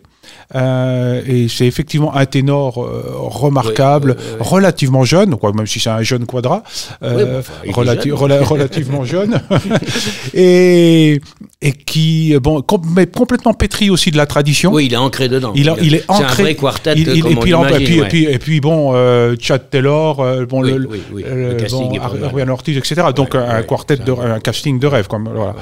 Euh, 0.55 1.21
et 1.27 1.47
c'est 1.47 1.65
effectivement 1.65 2.15
un 2.15 2.25
ténor 2.25 2.83
euh, 2.83 3.03
remarquable, 3.17 4.15
relativement 4.39 5.03
jeune, 5.03 5.35
quoi, 5.35 5.53
même 5.53 5.67
si 5.67 5.79
c'est 5.79 5.89
un 5.89 6.01
jeune 6.01 6.25
quadra, 6.25 6.63
euh, 7.03 7.41
relativement 7.65 9.05
jeune, 9.05 9.41
et, 10.33 11.21
et 11.61 11.73
qui, 11.73 12.33
bon, 12.41 12.63
mais 12.95 13.05
complètement 13.07 13.53
pétri 13.53 13.89
aussi 13.89 14.11
de 14.11 14.17
la 14.17 14.25
tradition. 14.25 14.71
Oui, 14.71 14.85
il 14.85 14.93
est 14.93 14.97
ancré 14.97 15.27
dedans. 15.27 15.51
Il, 15.55 15.73
il 15.81 15.95
est 15.95 16.05
ancré. 16.07 16.25
C'est 16.25 16.41
un 16.41 16.43
vrai 16.43 16.55
quartet. 16.55 16.93
Il, 16.95 17.09
et, 17.09 17.21
puis, 17.21 17.31
et, 17.31 17.35
puis, 17.35 17.97
et, 17.97 18.03
puis, 18.05 18.23
et, 18.25 18.39
puis, 18.39 18.61
bon, 18.61 18.93
Chad 19.39 19.69
Taylor, 19.69 20.45
bon, 20.47 20.61
le, 20.61 20.77
le, 20.77 21.53
casting, 21.55 21.99
bon, 22.31 22.49
Ortiz, 22.49 22.77
etc. 22.77 23.07
Donc 23.13 23.35
un 23.35 23.61
quartet, 23.63 23.97
de, 23.97 24.11
un 24.11 24.39
casting 24.39 24.79
de 24.79 24.87
rêve, 24.87 25.07
comme 25.07 25.27
voilà. 25.27 25.55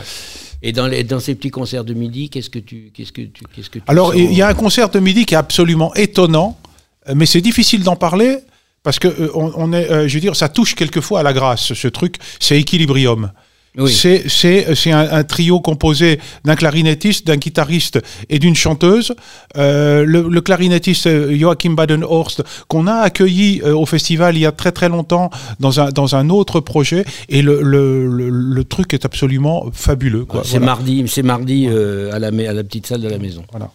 Et 0.61 0.71
dans, 0.71 0.87
les, 0.87 1.03
dans 1.03 1.19
ces 1.19 1.35
petits 1.35 1.51
concerts 1.51 1.83
de 1.83 1.93
midi, 1.93 2.29
qu'est-ce 2.29 2.49
que 2.49 2.59
tu, 2.59 2.91
qu'est-ce 2.93 3.11
que 3.11 3.21
tu, 3.21 3.43
qu'est-ce 3.55 3.69
que 3.69 3.79
tu 3.79 3.85
Alors, 3.87 4.15
il 4.15 4.33
y 4.33 4.41
a 4.41 4.47
un 4.47 4.53
concert 4.53 4.89
de 4.89 4.99
midi 4.99 5.25
qui 5.25 5.35
est 5.35 5.37
absolument 5.37 5.93
étonnant, 5.95 6.57
euh, 7.07 7.13
mais 7.15 7.25
c'est 7.25 7.41
difficile 7.41 7.83
d'en 7.83 7.95
parler 7.95 8.37
parce 8.83 8.99
que 8.99 9.07
euh, 9.07 9.29
on, 9.33 9.71
est, 9.73 9.91
euh, 9.91 10.07
je 10.07 10.13
veux 10.15 10.19
dire, 10.19 10.35
ça 10.35 10.49
touche 10.49 10.73
quelquefois 10.73 11.19
à 11.19 11.23
la 11.23 11.33
grâce. 11.33 11.73
Ce 11.73 11.87
truc, 11.87 12.15
c'est 12.39 12.59
Equilibrium. 12.59 13.31
C'est 13.85 14.91
un, 14.91 15.23
trio 15.23 15.59
composé 15.59 16.19
d'un 16.45 16.55
clarinettiste, 16.55 17.27
d'un 17.27 17.35
guitariste 17.35 17.99
et 18.29 18.39
d'une 18.39 18.55
chanteuse. 18.55 19.13
Euh, 19.57 20.03
le, 20.05 20.41
clarinettiste 20.41 21.07
euh, 21.07 21.37
Joachim 21.37 21.71
Badenhorst, 21.71 22.43
qu'on 22.67 22.87
a 22.87 22.95
accueilli 22.95 23.61
euh, 23.63 23.75
au 23.75 23.85
festival 23.85 24.35
il 24.35 24.41
y 24.41 24.45
a 24.45 24.51
très 24.51 24.71
très 24.71 24.89
longtemps 24.89 25.29
dans 25.59 25.79
un, 25.79 25.89
dans 25.89 26.15
un 26.15 26.29
autre 26.29 26.59
projet. 26.59 27.05
Et 27.29 27.41
le, 27.41 27.61
le, 27.61 28.07
le 28.29 28.63
truc 28.63 28.93
est 28.93 29.05
absolument 29.05 29.65
fabuleux. 29.73 30.25
C'est 30.43 30.59
mardi, 30.59 31.03
c'est 31.07 31.23
mardi 31.23 31.67
à, 31.67 32.19
la, 32.19 32.27
à 32.27 32.53
la 32.53 32.63
petite 32.63 32.87
salle 32.87 33.01
de 33.01 33.09
la 33.09 33.19
maison. 33.19 33.43
Voilà. 33.51 33.71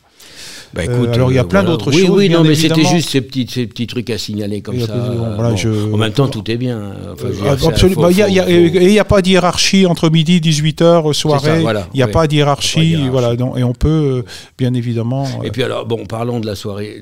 Bah, 0.75 0.83
Euh, 0.89 0.95
écoute, 0.95 1.09
alors 1.15 1.31
il 1.31 1.35
y 1.35 1.39
a 1.39 1.43
euh, 1.43 1.45
plein 1.45 1.61
voilà. 1.61 1.77
d'autres 1.77 1.91
oui, 1.95 2.01
choses. 2.07 2.11
Oui, 2.17 2.29
bien 2.29 2.39
non, 2.39 2.45
mais 2.49 2.55
c'était 2.55 2.85
juste 2.85 3.11
ces 3.11 3.21
petits, 3.21 3.47
ces 3.49 3.67
petits 3.67 3.87
trucs 3.87 4.09
à 4.09 4.17
signaler 4.17 4.63
comme 4.63 4.81
ça. 4.81 4.95
voilà, 5.35 5.51
bon. 5.51 5.57
je- 5.57 5.93
En 5.93 5.97
même 5.99 6.13
temps, 6.13 6.29
tout 6.29 6.51
est 6.51 6.57
bien. 6.57 6.93
Enfin, 7.13 7.29
Ah, 7.47 7.67
Absolument. 7.69 8.03
Bah, 8.03 8.09
il 8.11 8.89
n'y 8.89 8.99
a 8.99 9.05
pas 9.05 9.21
de 9.23 9.29
hiérarchie 9.29 9.85
entre 9.87 10.09
midi, 10.09 10.41
18h, 10.41 11.13
soirée. 11.13 11.61
voilà, 11.61 11.89
il 11.93 11.97
n'y 11.99 12.03
a 12.03 12.07
oui. 12.07 12.13
pas 12.13 12.27
de 12.27 12.35
hiérarchie. 12.35 12.81
Il 12.81 12.91
y 12.91 12.95
a 12.95 12.99
pas 12.99 13.03
de 13.03 13.07
hiérarchie. 13.07 13.39
Voilà, 13.39 13.61
et 13.61 13.65
on 13.65 13.73
peut, 13.75 13.89
euh, 13.89 14.23
bien 14.57 14.73
évidemment. 14.75 15.27
Et 15.45 15.51
puis 15.51 15.63
alors, 15.63 15.85
bon, 15.87 16.07
parlons 16.07 16.41
de 16.41 16.47
la 16.47 16.55
soirée, 16.55 17.01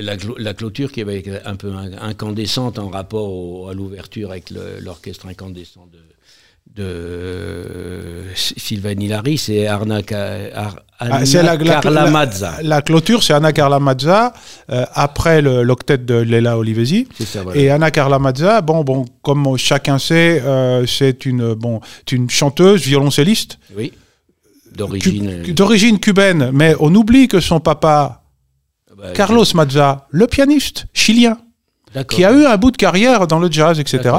la, 0.00 0.52
clôture 0.54 0.92
qui 0.92 1.00
avait 1.00 1.18
été 1.18 1.32
un 1.44 1.54
peu 1.56 1.72
in- 1.72 1.90
incandescente 2.08 2.78
en 2.78 2.88
rapport 2.88 3.30
au- 3.32 3.68
à 3.68 3.74
l'ouverture 3.74 4.30
avec 4.30 4.50
l'orchestre 4.82 5.26
incandescent 5.28 5.86
de, 5.92 5.98
de 6.74 6.82
euh, 6.84 8.22
Sylvain 8.34 8.92
Hilary, 8.98 9.38
c'est 9.38 9.66
Arna, 9.66 10.00
Ah, 10.10 10.70
Anna 11.00 11.24
c'est 11.26 11.42
la, 11.42 11.56
la- 11.56 11.80
Carla 11.80 12.04
la- 12.04 12.10
Mazza. 12.10 12.54
la 12.62 12.82
clôture, 12.82 13.22
c'est 13.22 13.32
Anna 13.32 13.52
Carla 13.52 13.78
Mazza, 13.78 14.32
euh, 14.70 14.84
après 14.94 15.40
le- 15.42 15.62
l'octet 15.62 15.98
de 15.98 16.14
Leila 16.14 16.58
Olivesi. 16.58 17.06
Ça, 17.24 17.42
voilà. 17.42 17.58
Et 17.60 17.70
Anna 17.70 17.90
Carla 17.90 18.18
Mazza, 18.18 18.60
bon, 18.62 18.82
bon, 18.84 19.04
comme 19.22 19.56
chacun 19.56 19.98
sait, 19.98 20.42
euh, 20.44 20.86
c'est 20.86 21.24
une, 21.26 21.54
bon, 21.54 21.80
une 22.12 22.28
chanteuse, 22.30 22.82
violoncelliste, 22.82 23.58
Oui, 23.76 23.92
d'origine. 24.74 25.28
euh, 25.48 25.52
d'origine 25.52 25.98
cubaine, 26.00 26.50
mais 26.52 26.74
on 26.80 26.94
oublie 26.94 27.28
que 27.28 27.40
son 27.40 27.60
papa, 27.60 28.22
bah, 28.96 29.12
Carlos 29.14 29.44
Mazza, 29.54 30.06
le 30.10 30.26
pianiste 30.26 30.86
chilien, 30.92 31.38
qui 32.08 32.24
a 32.24 32.32
eu 32.32 32.44
un 32.44 32.56
bout 32.56 32.70
de 32.72 32.76
carrière 32.76 33.26
dans 33.26 33.38
le 33.38 33.50
jazz, 33.50 33.80
etc. 33.80 34.10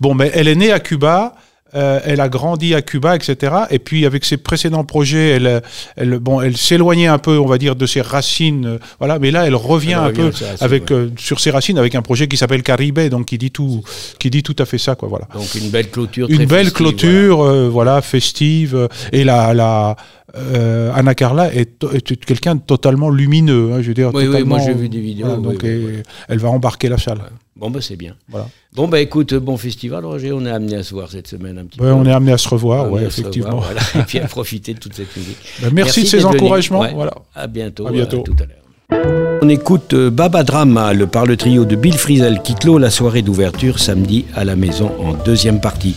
Bon, 0.00 0.14
mais 0.14 0.30
elle 0.34 0.48
est 0.48 0.54
née 0.54 0.70
à 0.72 0.80
Cuba. 0.80 1.34
Euh, 1.74 2.00
elle 2.04 2.20
a 2.20 2.28
grandi 2.28 2.74
à 2.74 2.80
Cuba, 2.82 3.16
etc. 3.16 3.52
Et 3.70 3.78
puis 3.78 4.06
avec 4.06 4.24
ses 4.24 4.36
précédents 4.36 4.84
projets, 4.84 5.30
elle, 5.30 5.62
elle, 5.96 6.18
bon, 6.18 6.40
elle 6.40 6.56
s'éloignait 6.56 7.08
un 7.08 7.18
peu, 7.18 7.38
on 7.38 7.46
va 7.46 7.58
dire, 7.58 7.74
de 7.76 7.86
ses 7.86 8.00
racines. 8.00 8.66
euh, 8.66 8.78
voilà, 8.98 9.18
mais 9.18 9.30
là, 9.30 9.46
elle 9.46 9.54
revient 9.56 9.90
Elle 9.90 9.94
un 9.98 10.04
revient 10.06 10.16
peu 10.16 10.32
sur 10.32 10.38
ses 10.38 10.44
racines, 10.52 10.64
avec 10.64 10.90
ouais. 10.90 10.96
euh, 10.96 11.08
sur 11.18 11.40
ses 11.40 11.50
racines 11.50 11.78
avec 11.78 11.94
un 11.94 12.02
projet 12.02 12.28
qui 12.28 12.36
s'appelle 12.36 12.62
Caribe, 12.62 13.00
donc 13.08 13.26
qui 13.26 13.36
dit 13.38 13.50
tout, 13.50 13.82
qui 14.18 14.30
dit 14.30 14.42
tout 14.42 14.56
à 14.58 14.64
fait 14.64 14.78
ça, 14.78 14.94
quoi. 14.94 15.08
Voilà. 15.08 15.26
Donc 15.34 15.54
une 15.56 15.70
belle 15.70 15.90
clôture. 15.90 16.28
Une 16.30 16.36
très 16.36 16.46
belle 16.46 16.66
festive, 16.66 16.76
clôture, 16.76 17.40
euh, 17.42 17.68
voilà, 17.68 18.00
festive. 18.00 18.74
euh, 18.76 18.88
et 19.12 19.24
la, 19.24 19.52
la 19.52 19.96
euh, 20.36 20.90
Anna 20.94 21.14
Carla 21.14 21.52
est, 21.54 21.84
est 21.94 22.16
quelqu'un 22.24 22.54
de 22.56 22.60
totalement 22.60 23.10
lumineux. 23.10 23.72
hein, 23.72 23.82
je 23.82 23.88
veux 23.88 23.94
dire, 23.94 24.10
Oui, 24.14 24.26
oui, 24.26 24.44
moi, 24.44 24.58
j'ai 24.60 24.74
vu 24.74 24.88
des 24.88 25.00
vidéos, 25.00 25.26
voilà, 25.26 25.40
oui, 25.40 25.54
donc 25.54 25.60
oui, 25.62 26.02
elle 26.28 26.38
va 26.38 26.48
embarquer 26.50 26.88
la 26.88 26.98
salle. 26.98 27.16
voilà. 27.18 27.30
Bon, 27.56 27.70
bah 27.70 27.80
c'est 27.80 27.96
bien. 27.96 28.14
Voilà. 28.28 28.48
Bon, 28.74 28.86
bah 28.86 29.00
écoute, 29.00 29.32
bon 29.34 29.56
festival, 29.56 30.04
Roger, 30.04 30.32
on 30.32 30.44
est 30.44 30.50
amené 30.50 30.76
à 30.76 30.82
se 30.82 30.92
voir 30.92 31.10
cette 31.10 31.26
semaine 31.26 31.56
un 31.58 31.64
petit 31.64 31.80
Ouais, 31.80 31.86
peu. 31.86 31.92
on 31.92 32.04
est 32.04 32.12
amené 32.12 32.32
à 32.32 32.38
se 32.38 32.48
revoir, 32.48 32.82
Amené 32.84 32.94
ouais, 32.96 33.06
à 33.06 33.10
se 33.10 33.20
effectivement. 33.20 33.48
revoir, 33.56 33.72
voilà, 33.72 33.80
et 33.94 34.06
puis 34.06 34.18
à 34.18 34.26
profiter 34.28 34.74
de 34.74 34.78
toute 34.78 34.94
cette 34.94 35.16
musique. 35.16 35.38
Ben, 35.62 35.70
merci, 35.72 36.02
de 36.02 36.06
ces 36.08 36.24
encouragements. 36.26 36.80
Ouais. 36.80 36.92
Voilà. 36.94 37.14
À 37.34 37.46
bientôt. 37.46 37.86
À 37.86 37.92
bientôt. 37.92 38.18
tout 38.22 38.36
à 38.38 38.44
l'heure. 38.46 39.38
On 39.42 39.48
écoute 39.48 39.94
euh, 39.94 40.10
Baba 40.10 40.44
Drama, 40.44 40.92
le 40.92 41.06
par 41.06 41.24
le 41.26 41.36
trio 41.36 41.64
de 41.64 41.74
Bill 41.76 41.96
Frisell 41.96 42.42
qui 42.42 42.54
clôt 42.54 42.78
la 42.78 42.90
soirée 42.90 43.22
d'ouverture 43.22 43.78
samedi 43.78 44.26
à 44.34 44.44
la 44.44 44.54
maison 44.54 44.92
en 45.00 45.12
deuxième 45.14 45.60
partie. 45.60 45.94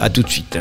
À 0.00 0.10
tout 0.10 0.22
de 0.22 0.28
suite. 0.28 0.58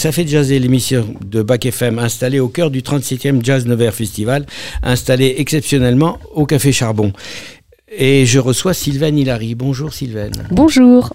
Ça 0.00 0.12
fait 0.12 0.26
jaser 0.26 0.58
l'émission 0.58 1.14
de 1.22 1.42
Bac 1.42 1.66
FM 1.66 1.98
installée 1.98 2.40
au 2.40 2.48
cœur 2.48 2.70
du 2.70 2.80
37e 2.80 3.44
Jazz 3.44 3.66
Nevers 3.66 3.92
Festival, 3.92 4.46
installée 4.82 5.34
exceptionnellement 5.36 6.18
au 6.32 6.46
Café 6.46 6.72
Charbon. 6.72 7.12
Et 7.94 8.24
je 8.24 8.38
reçois 8.38 8.72
Sylvain 8.72 9.14
Hilary. 9.14 9.54
Bonjour 9.54 9.92
Sylvain. 9.92 10.30
Bonjour. 10.50 11.12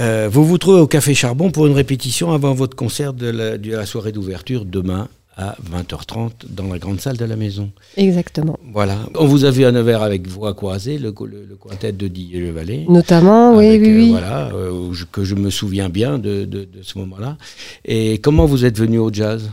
Euh, 0.00 0.28
vous 0.30 0.44
vous 0.44 0.58
trouvez 0.58 0.80
au 0.80 0.86
Café 0.86 1.14
Charbon 1.14 1.50
pour 1.50 1.66
une 1.66 1.72
répétition 1.72 2.30
avant 2.32 2.52
votre 2.52 2.76
concert 2.76 3.14
de 3.14 3.30
la, 3.30 3.56
de 3.56 3.72
la 3.72 3.86
soirée 3.86 4.12
d'ouverture 4.12 4.66
demain 4.66 5.08
à 5.38 5.56
20h30 5.72 6.30
dans 6.50 6.66
la 6.66 6.78
grande 6.80 7.00
salle 7.00 7.16
de 7.16 7.24
la 7.24 7.36
maison. 7.36 7.70
Exactement. 7.96 8.58
Voilà. 8.72 8.96
On 9.14 9.26
vous 9.26 9.44
a 9.44 9.50
vu 9.52 9.64
à 9.64 9.70
Nevers 9.72 10.02
avec 10.02 10.26
Voix 10.26 10.52
croisée, 10.52 10.98
le, 10.98 11.14
le, 11.26 11.46
le 11.48 11.56
quintet 11.56 11.92
de 11.92 12.08
Didier 12.08 12.40
Le 12.40 12.50
Vallée. 12.50 12.84
Notamment, 12.88 13.56
oui, 13.56 13.68
avec, 13.68 13.82
oui, 13.82 13.88
euh, 13.88 13.96
oui. 13.98 14.10
Voilà, 14.10 14.50
euh, 14.52 14.92
que 15.12 15.22
je 15.24 15.36
me 15.36 15.50
souviens 15.50 15.88
bien 15.88 16.18
de, 16.18 16.44
de- 16.44 16.64
de 16.64 16.82
ce 16.82 16.98
moment-là. 16.98 17.36
Et 17.84 18.18
comment 18.18 18.46
vous 18.46 18.64
êtes 18.64 18.76
venu 18.78 18.98
au 18.98 19.12
jazz? 19.12 19.48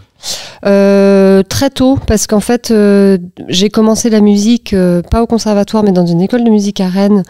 Euh, 0.65 1.43
très 1.43 1.69
tôt, 1.69 1.99
parce 2.07 2.27
qu'en 2.27 2.39
fait, 2.39 2.71
euh, 2.71 3.17
j'ai 3.47 3.69
commencé 3.69 4.09
la 4.09 4.21
musique, 4.21 4.73
euh, 4.73 5.01
pas 5.03 5.21
au 5.21 5.27
conservatoire, 5.27 5.83
mais 5.83 5.91
dans 5.91 6.05
une 6.05 6.21
école 6.21 6.43
de 6.43 6.49
musique 6.49 6.79
à 6.81 6.87
Rennes, 6.87 7.23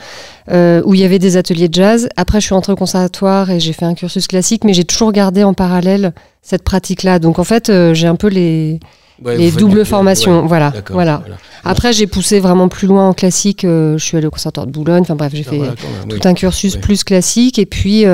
où 0.86 0.94
il 0.94 1.00
y 1.00 1.04
avait 1.04 1.20
des 1.20 1.38
ateliers 1.38 1.68
de 1.68 1.74
jazz. 1.74 2.08
Après, 2.16 2.40
je 2.40 2.46
suis 2.46 2.56
entrée 2.56 2.74
au 2.74 2.78
conservatoire 2.78 3.50
et 3.50 3.60
j'ai 3.60 3.74
fait 3.74 3.86
un 3.86 3.94
cursus 3.96 4.28
classique, 4.28 4.64
mais 4.64 4.74
j'ai 4.74 4.84
toujours 4.86 5.12
gardé 5.12 5.44
en 5.44 5.54
parallèle 5.54 6.14
cette 6.42 6.64
pratique-là. 6.64 7.20
Donc 7.20 7.40
en 7.40 7.44
fait, 7.44 7.72
j'ai 7.94 8.08
un 8.08 8.16
peu 8.16 8.28
les, 8.28 8.80
Ouais, 9.24 9.50
doubles 9.52 9.86
formations. 9.86 10.42
ouais, 10.42 10.48
voilà, 10.48 10.74
voilà. 10.90 11.22
Après, 11.64 11.94
j'ai 11.94 12.06
poussé 12.06 12.40
vraiment 12.40 12.68
plus 12.68 12.86
loin 12.88 13.08
en 13.10 13.14
classique. 13.14 13.62
je 13.64 13.96
suis 13.98 14.18
allée 14.18 14.28
au 14.28 14.32
conservatoire 14.32 14.68
de 14.68 14.72
Boulogne. 14.72 15.02
Enfin 15.02 15.16
bref, 15.16 15.32
j'ai 15.34 15.44
Ah, 15.48 15.50
fait 15.50 15.58
voilà, 15.58 15.74
oui. 16.10 16.20
tout 16.20 16.28
un 16.28 16.34
cursus 16.34 16.76
Oui. 16.76 16.82
plus 16.82 17.04
classique. 17.04 17.58
Et 17.58 17.66
puis, 17.66 18.06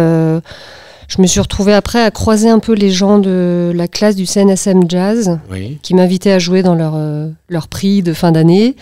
je 1.14 1.22
me 1.22 1.28
suis 1.28 1.42
retrouvée 1.42 1.74
après 1.74 2.02
à 2.02 2.10
croiser 2.10 2.48
un 2.50 2.60
peu 2.60 2.74
les 2.74 2.90
gens 2.90 3.20
de 3.20 3.72
la 3.76 3.88
classe 3.90 4.16
du 4.16 4.26
CNSM 4.26 4.90
Jazz 4.90 5.40
Oui. 5.52 5.78
qui 5.82 5.94
m'invitaient 5.94 6.32
à 6.32 6.40
jouer 6.40 6.64
dans 6.64 6.74
leur, 6.76 6.94
euh, 6.96 7.30
leur 7.50 7.68
prix 7.68 8.02
de 8.02 8.14
fin 8.14 8.32
d'année. 8.32 8.76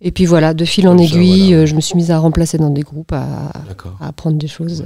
Et 0.00 0.10
puis 0.10 0.26
voilà, 0.26 0.54
de 0.54 0.64
fil 0.64 0.88
en 0.88 0.98
ça, 0.98 1.04
aiguille, 1.04 1.48
voilà. 1.48 1.62
euh, 1.62 1.66
je 1.66 1.74
me 1.76 1.80
suis 1.80 1.94
mise 1.96 2.10
à 2.10 2.18
remplacer 2.18 2.58
dans 2.58 2.70
des 2.70 2.82
groupes, 2.82 3.12
à, 3.12 3.52
apprendre 4.00 4.38
des 4.38 4.48
choses. 4.48 4.84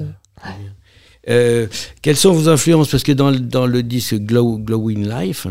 Euh, 1.29 1.67
quelles 2.03 2.17
sont 2.17 2.33
vos 2.33 2.49
influences? 2.49 2.89
Parce 2.89 3.03
que 3.05 3.13
dans, 3.13 3.31
le- 3.31 3.39
dans 3.41 3.67
le 3.67 3.83
disque 3.83 4.17
Glow, 4.17 4.59
Glowing 4.59 5.09
Life, 5.09 5.47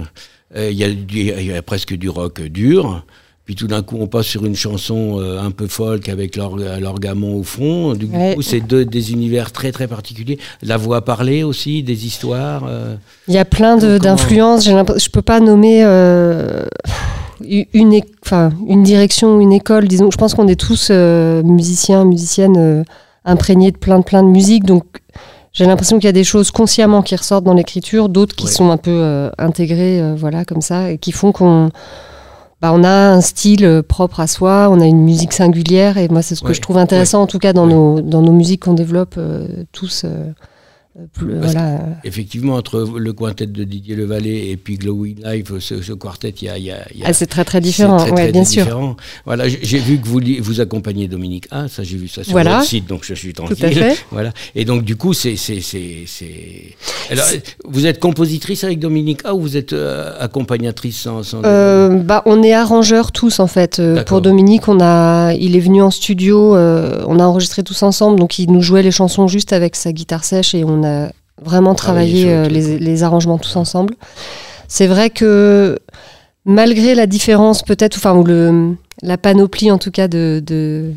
euh, 0.56 0.70
y, 0.70 0.84
il 0.84 1.46
y 1.46 1.54
a 1.54 1.62
presque 1.62 1.94
du 1.96 2.10
rock 2.10 2.42
dur. 2.42 3.06
Puis 3.52 3.58
tout 3.58 3.68
d'un 3.68 3.82
coup, 3.82 3.98
on 4.00 4.08
passe 4.08 4.28
sur 4.28 4.46
une 4.46 4.56
chanson 4.56 5.18
euh, 5.20 5.38
un 5.42 5.52
peu 5.52 5.68
folk 5.68 6.08
avec 6.08 6.38
l'or- 6.38 6.56
l'orgamon 6.58 7.36
au 7.36 7.44
fond. 7.44 7.96
Du 7.96 8.06
Ouais. 8.06 8.34
coup, 8.34 8.42
c'est 8.42 8.62
deux, 8.62 8.86
des 8.86 9.12
univers 9.12 9.52
très 9.52 9.74
très 9.74 9.90
particuliers. 9.90 10.40
La 10.64 10.78
voix 10.78 11.04
parlée 11.04 11.44
aussi, 11.44 11.84
des 11.84 12.06
histoires. 12.06 12.64
euh, 12.66 12.96
Il 13.28 13.34
y 13.34 13.38
a 13.38 13.44
plein 13.44 13.78
Comment- 13.78 13.98
d'influences. 14.00 14.66
L'impression- 14.70 15.04
Je 15.06 15.10
peux 15.12 15.22
pas 15.22 15.42
nommer 15.42 15.84
euh, 15.84 16.64
une, 17.74 18.00
enfin, 18.26 18.52
une 18.70 18.84
direction, 18.84 19.42
une 19.42 19.52
école. 19.52 19.90
Disons, 19.90 20.10
je 20.12 20.18
pense 20.18 20.34
qu'on 20.34 20.48
est 20.48 20.56
tous 20.56 20.90
musiciens, 20.90 22.06
musiciennes 22.06 22.86
imprégnés 23.26 23.72
de 23.72 23.78
plein 23.78 24.00
de 24.00 24.06
plein 24.06 24.24
de 24.24 24.30
musique. 24.30 24.64
Donc, 24.64 24.86
j'ai 25.52 25.66
l'impression 25.66 25.98
qu'il 25.98 26.06
y 26.06 26.10
a 26.10 26.14
des 26.14 26.24
choses 26.24 26.52
consciemment 26.52 27.02
qui 27.02 27.18
ressortent 27.18 27.44
dans 27.44 27.54
l'écriture, 27.54 28.08
d'autres 28.08 28.34
qui 28.34 28.46
Ouais. 28.46 28.52
sont 28.52 28.72
un 28.72 28.78
peu 28.78 29.30
intégrées, 29.38 30.02
voilà, 30.16 30.46
comme 30.46 30.62
ça, 30.62 30.92
et 30.92 30.98
qui 30.98 31.12
font 31.12 31.34
qu'on 31.34 31.70
bah, 32.62 32.72
on 32.74 32.84
a 32.84 32.90
un 32.90 33.22
style 33.22 33.66
euh, 33.66 33.82
propre 33.82 34.20
à 34.20 34.28
soi, 34.28 34.68
on 34.72 34.80
a 34.80 34.86
une 34.86 35.02
musique 35.04 35.34
singulière, 35.34 35.98
et 35.98 36.08
moi 36.10 36.22
c'est 36.22 36.36
ce 36.36 36.42
que 36.42 36.50
Ouais. 36.50 36.54
je 36.54 36.62
trouve 36.62 36.78
intéressant, 36.78 37.22
en 37.22 37.28
tout 37.28 37.40
cas 37.40 37.54
dans, 37.54 37.66
Ouais. 37.66 37.74
nos, 37.74 38.02
dans 38.02 38.22
nos 38.22 38.32
musiques 38.32 38.64
qu'on 38.66 38.74
développe 38.74 39.16
euh, 39.18 39.48
tous. 39.72 40.04
euh, 40.06 40.32
plus- 41.14 41.28
que- 41.28 41.32
voilà. 41.34 41.80
Effectivement, 42.04 42.56
entre 42.56 42.86
le 42.98 43.14
quintet 43.14 43.48
de 43.48 43.64
Didier 43.64 43.96
Levalet 43.96 44.50
et 44.50 44.58
puis 44.58 44.76
Glowing 44.78 45.24
Life, 45.26 45.52
ce, 45.60 45.82
ce 45.82 45.94
quartet, 45.94 46.34
il 46.42 46.46
y 46.46 46.50
a, 46.50 46.58
y 46.58 46.72
a- 46.72 46.86
il 46.94 47.00
y 47.00 47.04
a- 47.04 47.08
Ah, 47.08 47.14
c'est 47.14 47.28
très 47.28 47.46
très 47.46 47.62
différent, 47.62 48.00
C'est 48.00 48.06
très, 48.08 48.16
ouais, 48.16 48.24
très 48.24 48.32
bien 48.34 48.44
sûr. 48.46 48.64
différent. 48.64 48.96
Voilà, 49.26 49.48
j'ai 49.48 49.80
vu 49.80 50.00
que 50.00 50.08
vous, 50.08 50.20
vous 50.42 50.60
accompagnez 50.62 51.08
Dominique 51.08 51.48
A, 51.52 51.68
ça 51.68 51.84
j'ai 51.84 51.98
vu 51.98 52.08
ça 52.08 52.24
sur 52.24 52.34
Voilà. 52.34 52.58
votre 52.58 52.68
site, 52.70 52.88
donc 52.88 53.04
je 53.06 53.14
suis 53.14 53.34
Tout 53.34 53.44
tranquille. 53.46 53.66
à 53.66 53.72
fait. 53.72 54.06
Voilà. 54.12 54.32
Et 54.56 54.66
donc 54.66 54.84
du 54.84 54.96
coup, 54.96 55.14
c'est. 55.14 55.36
Alors, 57.10 57.26
vous 57.66 57.86
êtes 57.86 58.00
compositrice 58.00 58.64
avec 58.64 58.80
Dominique 58.80 59.22
A 59.26 59.36
ou 59.36 59.42
vous 59.42 59.58
êtes 59.58 59.74
euh, 59.74 60.14
accompagnatrice 60.20 61.00
sans, 61.00 61.24
sans 61.24 61.42
Euh, 61.44 61.90
bah, 61.90 62.22
on 62.26 62.44
est 62.44 62.54
arrangeurs 62.54 63.12
tous 63.12 63.40
en 63.40 63.48
fait. 63.48 63.80
Euh, 63.80 64.04
pour 64.04 64.22
Dominique, 64.22 64.68
on 64.68 64.80
a, 64.82 65.34
il 65.34 65.56
est 65.56 65.60
venu 65.60 65.82
en 65.82 65.92
studio, 65.92 66.56
euh, 66.56 67.04
on 67.08 67.20
a 67.20 67.24
enregistré 67.26 67.64
tous 67.64 67.82
ensemble, 67.84 68.20
donc 68.20 68.40
il 68.40 68.52
nous 68.52 68.62
jouait 68.62 68.84
les 68.84 68.92
chansons 68.92 69.28
juste 69.28 69.54
avec 69.54 69.76
sa 69.76 69.92
guitare 69.92 70.24
sèche 70.24 70.54
et 70.56 70.64
on 70.64 70.81
a 70.84 71.12
vraiment 71.42 71.76
travaillé 71.76 72.32
euh, 72.32 72.48
les, 72.48 73.04
arrangements 73.04 73.38
tous 73.38 73.56
ensemble. 73.56 73.96
C'est 74.68 74.88
vrai 74.88 75.10
que 75.10 75.80
malgré 76.46 76.96
la 76.96 77.08
différence 77.08 77.64
peut-être, 77.64 77.98
enfin 77.98 78.16
ou 78.16 78.24
le, 78.24 78.76
la 79.02 79.18
panoplie 79.18 79.72
en 79.72 79.78
tout 79.78 79.92
cas 79.92 80.08
de, 80.08 80.42
de 80.46 80.94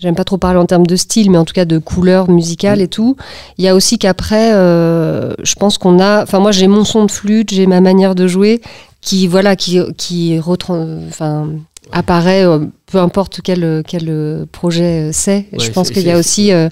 J'aime 0.00 0.14
pas 0.14 0.24
trop 0.24 0.38
parler 0.38 0.58
en 0.58 0.64
termes 0.64 0.86
de 0.86 0.96
style, 0.96 1.30
mais 1.30 1.36
en 1.36 1.44
tout 1.44 1.52
cas 1.52 1.66
de 1.66 1.76
couleurs 1.76 2.30
musicales 2.30 2.80
et 2.80 2.88
tout. 2.88 3.16
Il 3.58 3.64
y 3.64 3.68
a 3.68 3.74
aussi 3.74 3.98
qu'après, 3.98 4.54
euh, 4.54 5.34
je 5.42 5.54
pense 5.56 5.76
qu'on 5.76 6.00
a. 6.00 6.22
Enfin, 6.22 6.38
moi, 6.38 6.52
j'ai 6.52 6.68
mon 6.68 6.84
son 6.84 7.04
de 7.04 7.10
flûte, 7.10 7.52
j'ai 7.52 7.66
ma 7.66 7.82
manière 7.82 8.14
de 8.14 8.26
jouer, 8.26 8.62
qui 9.02 9.26
voilà, 9.26 9.56
qui 9.56 9.78
qui 9.98 10.40
enfin 10.42 11.50
apparaît, 11.92 12.46
euh, 12.46 12.60
peu 12.90 12.96
importe 12.96 13.42
quel 13.44 13.82
quel 13.86 14.46
projet 14.50 15.10
c'est. 15.12 15.48
Ouais, 15.52 15.58
je 15.58 15.70
pense 15.70 15.90
qu'il 15.90 16.06
y 16.06 16.10
a 16.10 16.16
aussi 16.16 16.50
euh, 16.50 16.70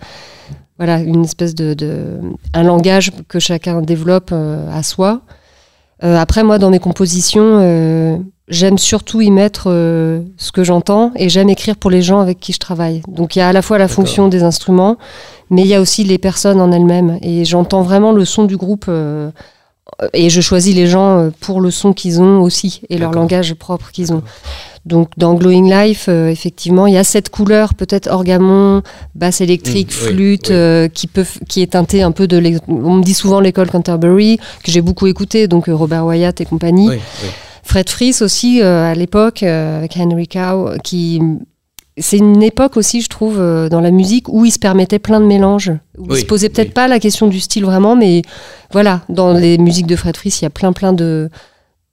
voilà 0.78 1.00
une 1.00 1.24
espèce 1.24 1.54
de, 1.54 1.74
de 1.74 2.18
un 2.54 2.62
langage 2.62 3.12
que 3.28 3.38
chacun 3.38 3.82
développe 3.82 4.30
euh, 4.32 4.70
à 4.72 4.82
soi. 4.82 5.20
Euh, 6.04 6.16
après, 6.16 6.44
moi, 6.44 6.58
dans 6.58 6.70
mes 6.70 6.78
compositions, 6.78 7.58
euh, 7.60 8.16
j'aime 8.46 8.78
surtout 8.78 9.20
y 9.20 9.32
mettre 9.32 9.64
ce 10.36 10.52
que 10.52 10.62
j'entends 10.62 11.10
et 11.16 11.28
j'aime 11.28 11.50
écrire 11.50 11.76
pour 11.76 11.90
les 11.90 12.02
gens 12.02 12.20
avec 12.20 12.38
qui 12.38 12.52
je 12.52 12.58
travaille. 12.58 13.02
Donc, 13.08 13.34
il 13.34 13.40
y 13.40 13.42
a 13.42 13.48
à 13.48 13.52
la 13.52 13.62
fois 13.62 13.78
la 13.78 13.88
fonction 13.88 14.28
des 14.28 14.44
instruments, 14.44 14.96
mais 15.50 15.62
il 15.62 15.68
y 15.68 15.74
a 15.74 15.80
aussi 15.80 16.04
les 16.04 16.18
personnes 16.18 16.60
en 16.60 16.70
elles-mêmes. 16.70 17.18
Et 17.22 17.44
j'entends 17.44 17.82
vraiment 17.82 18.12
le 18.12 18.24
son 18.24 18.44
du 18.44 18.56
groupe 18.56 18.86
euh, 18.88 19.30
et 20.12 20.30
je 20.30 20.40
choisis 20.40 20.74
les 20.74 20.86
gens 20.86 21.18
euh, 21.18 21.30
pour 21.40 21.60
le 21.60 21.70
son 21.70 21.92
qu'ils 21.92 22.20
ont 22.20 22.40
aussi 22.40 22.82
et 22.88 22.98
leur 22.98 23.12
langage 23.12 23.54
propre 23.54 23.90
qu'ils 23.90 24.12
ont. 24.12 24.22
Donc, 24.86 25.10
dans 25.18 25.34
Glowing 25.34 25.70
Life, 25.70 26.06
euh, 26.08 26.28
effectivement, 26.28 26.86
il 26.86 26.94
y 26.94 26.96
a 26.98 27.04
cette 27.04 27.28
couleur, 27.28 27.74
peut-être 27.74 28.08
orgamon, 28.10 28.82
basse 29.14 29.40
électrique, 29.42 29.88
Mmh, 29.88 29.90
flûte, 29.90 30.46
oui. 30.48 30.54
euh, 30.54 30.88
qui, 30.88 31.06
peut, 31.08 31.26
qui 31.48 31.60
est 31.62 31.72
teintée 31.72 32.02
un 32.02 32.12
peu 32.12 32.26
de. 32.26 32.58
On 32.68 32.94
me 32.94 33.02
dit 33.02 33.12
souvent 33.12 33.40
l'école 33.40 33.68
Canterbury, 33.70 34.38
que 34.64 34.70
j'ai 34.72 34.80
beaucoup 34.80 35.06
écouté, 35.06 35.46
donc 35.46 35.68
euh, 35.68 35.74
Robert 35.74 36.06
Wyatt 36.06 36.40
et 36.40 36.44
compagnie. 36.46 36.88
Oui. 36.88 36.98
Fred 37.64 37.90
Fries 37.90 38.16
aussi, 38.22 38.62
à 38.62 38.94
l'époque, 38.94 39.42
avec 39.42 39.94
Henry 39.98 40.26
Cow, 40.26 40.70
qui. 40.82 41.20
C'est 42.00 42.18
une 42.18 42.42
époque 42.42 42.76
aussi, 42.76 43.00
je 43.00 43.08
trouve, 43.08 43.38
euh, 43.40 43.68
dans 43.68 43.80
la 43.80 43.90
musique 43.90 44.28
où 44.28 44.44
il 44.44 44.50
se 44.50 44.58
permettait 44.58 44.98
plein 44.98 45.20
de 45.20 45.26
mélanges. 45.26 45.72
Où 45.98 46.04
Oui, 46.10 46.18
il 46.18 46.20
se 46.20 46.26
posait 46.26 46.48
peut-être 46.48 46.68
oui. 46.68 46.74
pas 46.74 46.88
la 46.88 46.98
question 47.00 47.26
du 47.26 47.40
style 47.40 47.64
vraiment, 47.64 47.96
mais 47.96 48.22
voilà, 48.72 49.02
dans 49.08 49.32
les 49.32 49.58
musiques 49.58 49.86
de 49.86 49.96
Fred 49.96 50.16
Fries, 50.16 50.36
il 50.40 50.44
y 50.44 50.46
a 50.46 50.50
plein, 50.50 50.72
plein 50.72 50.92
de, 50.92 51.28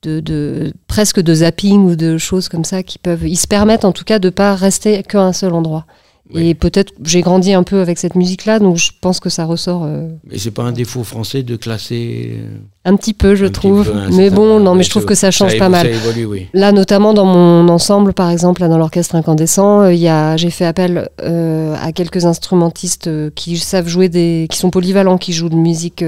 de, 0.04 0.20
de- 0.20 0.74
presque 0.88 1.20
de 1.22 1.34
zapping 1.34 1.86
ou 1.90 1.96
de 1.96 2.18
choses 2.18 2.50
comme 2.50 2.64
ça 2.66 2.84
qui 2.84 2.98
peuvent. 3.00 3.28
Ils 3.28 3.36
se 3.38 3.48
permettent 3.48 3.86
en 3.86 3.92
tout 3.92 4.04
cas 4.04 4.20
de 4.20 4.30
pas 4.30 4.56
rester 4.56 5.02
qu'à 5.04 5.22
un 5.22 5.34
seul 5.34 5.54
endroit. 5.54 5.86
Oui. 6.34 6.50
Et 6.50 6.56
peut-être 6.56 6.92
j'ai 7.04 7.22
grandi 7.22 7.54
un 7.54 7.62
peu 7.62 7.82
avec 7.82 8.00
cette 8.00 8.16
musique-là, 8.16 8.58
donc 8.60 8.78
je 8.78 8.90
pense 9.00 9.20
que 9.20 9.30
ça 9.30 9.46
ressort 9.46 9.84
euh, 9.86 10.08
Mais 10.30 10.40
c'est 10.40 10.50
pas 10.52 10.64
un 10.64 10.72
défaut 10.72 11.04
français 11.04 11.44
de 11.44 11.56
classer. 11.56 12.40
euh, 12.40 12.58
un 12.84 12.96
petit 12.96 13.14
peu, 13.14 13.36
je 13.36 13.46
un 13.46 13.50
trouve. 13.50 13.86
peu, 13.86 13.96
hein, 13.96 14.10
mais 14.12 14.32
bon, 14.32 14.60
non, 14.60 14.74
mais 14.74 14.84
je 14.84 14.90
trouve 14.90 15.06
que 15.06 15.14
ça 15.14 15.30
change 15.30 15.54
ça 15.54 15.58
pas 15.60 15.70
mal. 15.70 15.86
Ça 15.86 15.92
évolue, 15.92 16.26
oui. 16.26 16.48
Là, 16.54 16.72
notamment 16.72 17.14
dans 17.14 17.26
mon 17.26 17.70
ensemble, 17.70 18.14
par 18.14 18.32
exemple, 18.32 18.62
là, 18.62 18.68
dans 18.68 18.78
l'orchestre 18.80 19.16
incandescent, 19.16 19.82
euh, 19.82 19.94
il 19.94 20.06
j'ai 20.38 20.50
fait 20.50 20.66
appel 20.66 21.10
euh, 21.22 21.76
à 21.80 21.92
quelques 21.92 22.26
instrumentistes 22.26 23.10
qui 23.36 23.58
savent 23.58 23.88
jouer 23.88 24.10
des, 24.10 24.48
qui 24.50 24.58
sont 24.58 24.72
polyvalents, 24.72 25.18
qui 25.20 25.32
jouent 25.32 25.50
de 25.50 25.56
musique 25.56 26.04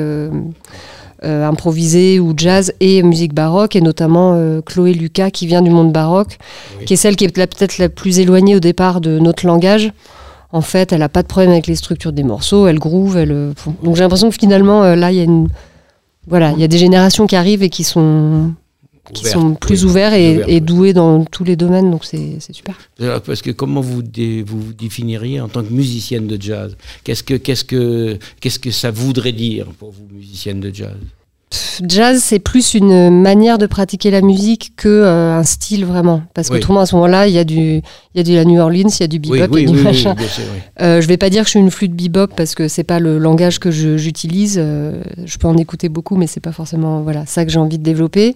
euh, 1.23 1.47
improvisée 1.47 2.19
ou 2.19 2.34
jazz 2.36 2.73
et 2.80 3.01
musique 3.03 3.34
baroque, 3.34 3.75
et 3.75 3.82
notamment 3.82 4.34
euh, 4.36 4.62
Chloé 4.62 4.93
Lucas, 4.93 5.32
qui 5.32 5.47
vient 5.47 5.62
du 5.62 5.69
monde 5.69 5.91
baroque, 5.91 6.38
Oui. 6.80 6.86
qui 6.86 6.93
est 6.93 6.97
celle 6.97 7.15
qui 7.15 7.25
est 7.25 7.30
peut-être 7.30 7.77
la 7.80 7.89
plus 7.89 8.19
éloignée 8.19 8.56
au 8.56 8.60
départ 8.60 9.01
de 9.01 9.19
notre 9.19 9.45
langage. 9.45 9.91
En 10.51 10.62
fait, 10.62 10.93
elle 10.93 10.99
n'a 10.99 11.10
pas 11.10 11.23
de 11.23 11.27
problème 11.27 11.51
avec 11.51 11.67
les 11.67 11.75
structures 11.75 12.13
des 12.13 12.23
morceaux, 12.23 12.67
elle 12.67 12.80
groove, 12.80 13.17
elle. 13.17 13.32
euh, 13.32 13.53
Donc 13.84 13.95
j'ai 13.95 14.03
l'impression 14.03 14.30
que 14.30 14.36
finalement, 14.39 14.84
euh, 14.84 14.95
là, 14.95 15.12
il 15.12 15.17
y 15.17 15.21
a 15.21 15.23
une, 15.23 15.49
voilà, 16.27 16.51
il 16.51 16.60
y 16.60 16.63
a 16.63 16.67
des 16.67 16.77
générations 16.77 17.27
qui 17.27 17.36
arrivent 17.36 17.63
et 17.63 17.69
qui 17.69 17.84
sont 17.84 18.51
qui 19.13 19.22
Ouvert, 19.24 19.34
sont 19.34 19.54
plus 19.56 19.84
oui, 19.84 19.89
ouverts 19.91 20.13
et, 20.13 20.36
ouvert, 20.36 20.50
et 20.50 20.54
oui. 20.56 20.62
doués 20.62 20.93
dans 20.93 21.24
tous 21.26 21.43
les 21.43 21.56
domaines, 21.56 21.89
donc 21.91 22.06
c'est 22.06 22.38
super. 22.52 22.76
Alors, 23.00 23.22
Parce 23.22 23.41
que 23.41 23.52
comment 23.52 23.82
vous 23.82 24.02
dé- 24.02 24.43
vous, 24.46 24.60
vous 24.62 24.74
définiriez 24.74 25.39
en 25.41 25.48
tant 25.48 25.63
que 25.63 25.72
musicienne 25.74 26.28
de 26.28 26.41
jazz? 26.41 26.76
Qu'est-ce 27.04 27.24
que 27.24 27.36
qu'est-ce 27.36 27.63
que 27.63 28.17
qu'est-ce 28.39 28.60
que 28.60 28.72
ça 28.72 28.91
voudrait 28.91 29.32
dire 29.32 29.67
pour 29.80 29.91
vous 29.91 30.08
musicienne 30.13 30.60
de 30.60 30.74
jazz? 30.74 30.96
Jazz, 31.88 32.22
c'est 32.22 32.39
plus 32.39 32.74
une 32.74 33.22
manière 33.22 33.58
de 33.58 33.67
pratiquer 33.67 34.12
la 34.12 34.20
musique 34.22 34.74
que 34.76 34.89
euh, 34.89 35.38
un 35.38 35.43
style 35.43 35.86
vraiment. 35.86 36.22
Parce 36.34 36.50
Oui. 36.50 36.56
qu'autrement, 36.58 36.82
à 36.82 36.86
ce 36.86 36.93
moment-là, 36.96 37.28
il 37.28 37.34
y, 37.34 37.38
a 37.38 37.46
du- 37.46 37.78
il 37.78 37.82
y 38.15 38.20
a 38.20 38.24
du 38.24 38.34
la 38.36 38.43
New 38.43 38.60
Orleans, 38.60 38.89
il 38.89 39.00
y 39.00 39.04
a 39.04 39.08
du 39.08 39.20
bebop, 39.20 39.54
Oui, 39.56 39.63
il 39.63 39.70
y 39.70 39.74
a 39.74 39.76
du 39.78 39.82
machin. 39.84 40.13
sûr. 40.28 40.43
Euh, 40.82 41.00
je 41.00 41.08
vais 41.08 41.15
pas 41.15 41.30
dire 41.30 41.43
que 41.43 41.48
je 41.48 41.52
suis 41.52 41.60
une 41.60 41.72
flûte 41.72 41.93
bebop 41.93 42.28
parce 42.36 42.54
que 42.54 42.67
c'est 42.67 42.84
pas 42.84 43.00
le 43.00 43.17
langage 43.17 43.60
que 43.60 43.72
je- 43.72 43.96
j'utilise. 43.96 44.58
Euh, 44.62 45.02
je 45.26 45.38
peux 45.38 45.48
en 45.48 45.56
écouter 45.56 45.88
beaucoup, 45.88 46.17
mais 46.17 46.28
c'est 46.28 46.41
pas 46.41 46.52
forcément 46.52 47.02
voilà 47.02 47.26
ça 47.26 47.46
que 47.46 47.52
j'ai 47.52 47.60
envie 47.60 47.78
de 47.78 47.84
développer. 47.84 48.36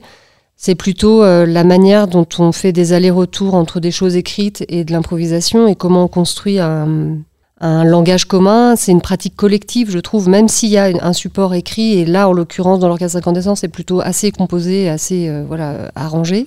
C'est 0.64 0.76
plutôt 0.76 1.24
euh, 1.24 1.48
la 1.48 1.64
manière 1.64 2.08
dont 2.08 2.28
on 2.38 2.52
fait 2.52 2.72
des 2.72 2.94
allers-retours 2.94 3.56
entre 3.56 3.80
des 3.80 3.90
choses 3.90 4.16
écrites 4.16 4.64
et 4.70 4.84
de 4.84 4.92
l'improvisation 4.92 5.68
et 5.68 5.74
comment 5.76 6.04
on 6.04 6.08
construit 6.08 6.60
un, 6.60 7.18
un 7.62 7.84
langage 7.84 8.26
commun. 8.26 8.76
C'est 8.76 8.92
une 8.92 9.02
pratique 9.02 9.36
collective, 9.36 9.90
je 9.90 9.98
trouve, 9.98 10.30
même 10.30 10.48
s'il 10.48 10.70
y 10.70 10.78
a 10.78 10.92
un 11.02 11.14
support 11.14 11.56
écrit. 11.56 11.94
Et 11.94 12.06
là, 12.06 12.30
en 12.30 12.34
l'occurrence, 12.34 12.80
dans 12.80 12.90
l'orchestre 12.90 13.18
incandescent, 13.18 13.56
c'est 13.56 13.70
plutôt 13.70 14.02
assez 14.02 14.30
composé, 14.30 14.88
assez 14.88 15.30
euh, 15.30 15.44
voilà 15.48 15.92
arrangé. 15.96 16.46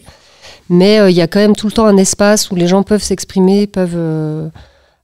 Mais 0.68 1.00
euh, 1.00 1.10
il 1.10 1.16
y 1.16 1.20
a 1.20 1.26
quand 1.26 1.40
même 1.40 1.56
tout 1.56 1.66
le 1.66 1.72
temps 1.72 1.86
un 1.86 1.96
espace 1.96 2.52
où 2.52 2.54
les 2.54 2.68
gens 2.68 2.84
peuvent 2.84 3.02
s'exprimer, 3.02 3.66
peuvent 3.66 3.98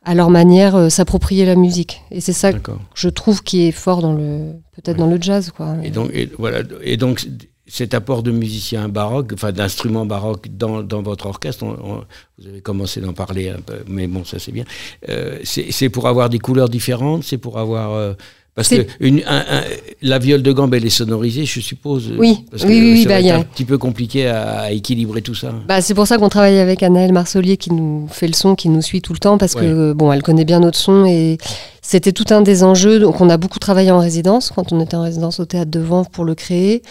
à 0.05 0.15
leur 0.15 0.31
manière 0.31 0.77
euh, 0.77 0.89
s'approprier 0.89 1.45
la 1.45 1.57
musique. 1.57 2.03
Et 2.11 2.21
c'est 2.21 2.33
ça 2.33 2.53
que 2.53 2.71
je 2.95 3.09
trouve 3.09 3.43
qui 3.43 3.67
est 3.67 3.73
fort 3.73 4.03
dans 4.03 4.13
le 4.13 4.53
peut-être 4.73 4.97
dans 4.97 5.07
le 5.07 5.19
jazz 5.21 5.51
quoi. 5.55 5.75
Et 5.83 5.91
donc, 5.91 6.11
et, 6.13 6.31
voilà, 6.39 6.61
et 6.83 6.97
donc 6.97 7.27
cet 7.73 7.95
apport 7.95 8.23
de 8.25 8.33
musiciens 8.33 8.89
baroques, 8.89 9.31
enfin 9.35 9.53
d'instruments 9.53 10.05
baroques 10.05 10.47
dans, 10.51 10.83
dans 10.83 11.03
votre 11.03 11.27
orchestre, 11.27 11.63
on- 11.65 11.77
on- 11.93 12.05
vous 12.39 12.49
avez 12.49 12.61
commencé 12.61 13.01
d'en 13.01 13.13
parler 13.13 13.49
un 13.51 13.61
peu, 13.61 13.79
mais 13.87 14.07
bon, 14.09 14.25
ça 14.25 14.39
c'est 14.41 14.51
bien. 14.53 14.65
Euh, 15.09 15.39
c'est 15.45 15.89
pour 15.89 16.09
avoir 16.09 16.29
des 16.29 16.39
couleurs 16.41 16.69
différentes, 16.69 17.23
c'est 17.25 17.39
pour 17.39 17.59
avoir. 17.59 17.93
euh, 17.93 18.15
parce 18.57 18.69
que 18.69 18.85
une, 18.99 19.23
un- 19.29 19.45
un- 19.59 19.63
la 20.03 20.19
viole 20.19 20.43
de 20.43 20.53
gambe, 20.53 20.75
elle 20.75 20.85
est 20.85 20.91
sonorisée, 20.91 21.45
je 21.47 21.61
suppose. 21.61 22.13
Oui, 22.19 22.45
parce 22.51 22.65
que 22.65 22.69
oui, 22.69 22.81
oui, 22.95 23.03
ça 23.05 23.09
bah, 23.11 23.21
y 23.21 23.31
a- 23.31 23.37
un 23.37 23.43
petit 23.45 23.65
peu 23.65 23.79
compliqué 23.79 24.27
à, 24.27 24.63
à 24.63 24.71
équilibrer 24.73 25.23
tout 25.23 25.37
ça. 25.37 25.55
Bah, 25.69 25.81
c'est 25.81 25.95
pour 25.95 26.07
ça 26.09 26.19
qu'on 26.19 26.29
travaille 26.29 26.59
avec 26.59 26.83
Anaëlle 26.83 27.13
Marcelier 27.13 27.57
qui 27.57 27.73
nous 27.73 28.09
fait 28.11 28.27
le 28.27 28.33
son, 28.35 28.57
qui 28.57 28.69
nous 28.69 28.83
suit 28.83 29.01
tout 29.01 29.13
le 29.13 29.21
temps 29.21 29.39
parce 29.39 29.55
que 29.55 29.93
bon, 29.93 30.13
elle 30.13 30.23
connaît 30.23 30.45
bien 30.45 30.59
notre 30.61 30.79
son 30.79 31.07
et 31.07 31.39
c'était 31.81 32.13
tout 32.13 32.27
un 32.31 32.43
des 32.43 32.65
enjeux. 32.65 32.99
Donc 32.99 33.21
on 33.21 33.31
a 33.31 33.37
beaucoup 33.37 33.61
travaillé 33.61 33.93
en 33.93 34.01
résidence 34.01 34.51
quand 34.55 34.73
on 34.73 34.81
était 34.81 34.97
en 34.97 35.03
résidence 35.05 35.39
au 35.39 35.45
théâtre 35.45 35.71
de 35.71 35.81
Vanves 35.81 36.11
pour 36.11 36.25
le 36.25 36.35
créer. 36.35 36.83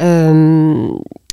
Euh, 0.00 0.88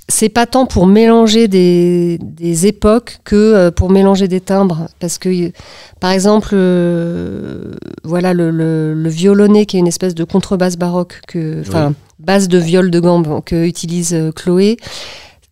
c'est 0.07 0.29
pas 0.29 0.45
tant 0.45 0.65
pour 0.65 0.87
mélanger 0.87 1.47
des, 1.47 2.17
des 2.21 2.67
époques 2.67 3.19
que 3.23 3.35
euh, 3.35 3.71
pour 3.71 3.89
mélanger 3.89 4.27
des 4.27 4.41
timbres. 4.41 4.87
Parce 4.99 5.17
que, 5.17 5.51
par 5.99 6.11
exemple, 6.11 6.49
euh, 6.53 7.75
voilà 8.03 8.33
le, 8.33 8.51
le, 8.51 8.93
le 8.93 9.09
violonnet 9.09 9.65
qui 9.65 9.77
est 9.77 9.79
une 9.79 9.87
espèce 9.87 10.13
de 10.13 10.25
contrebasse 10.25 10.77
baroque, 10.77 11.21
que, 11.27 11.61
enfin, 11.61 11.93
basse 12.19 12.47
de 12.49 12.57
viol 12.57 12.91
de 12.91 12.99
gambe 12.99 13.41
que 13.45 13.65
utilise 13.65 14.15
Chloé. 14.35 14.77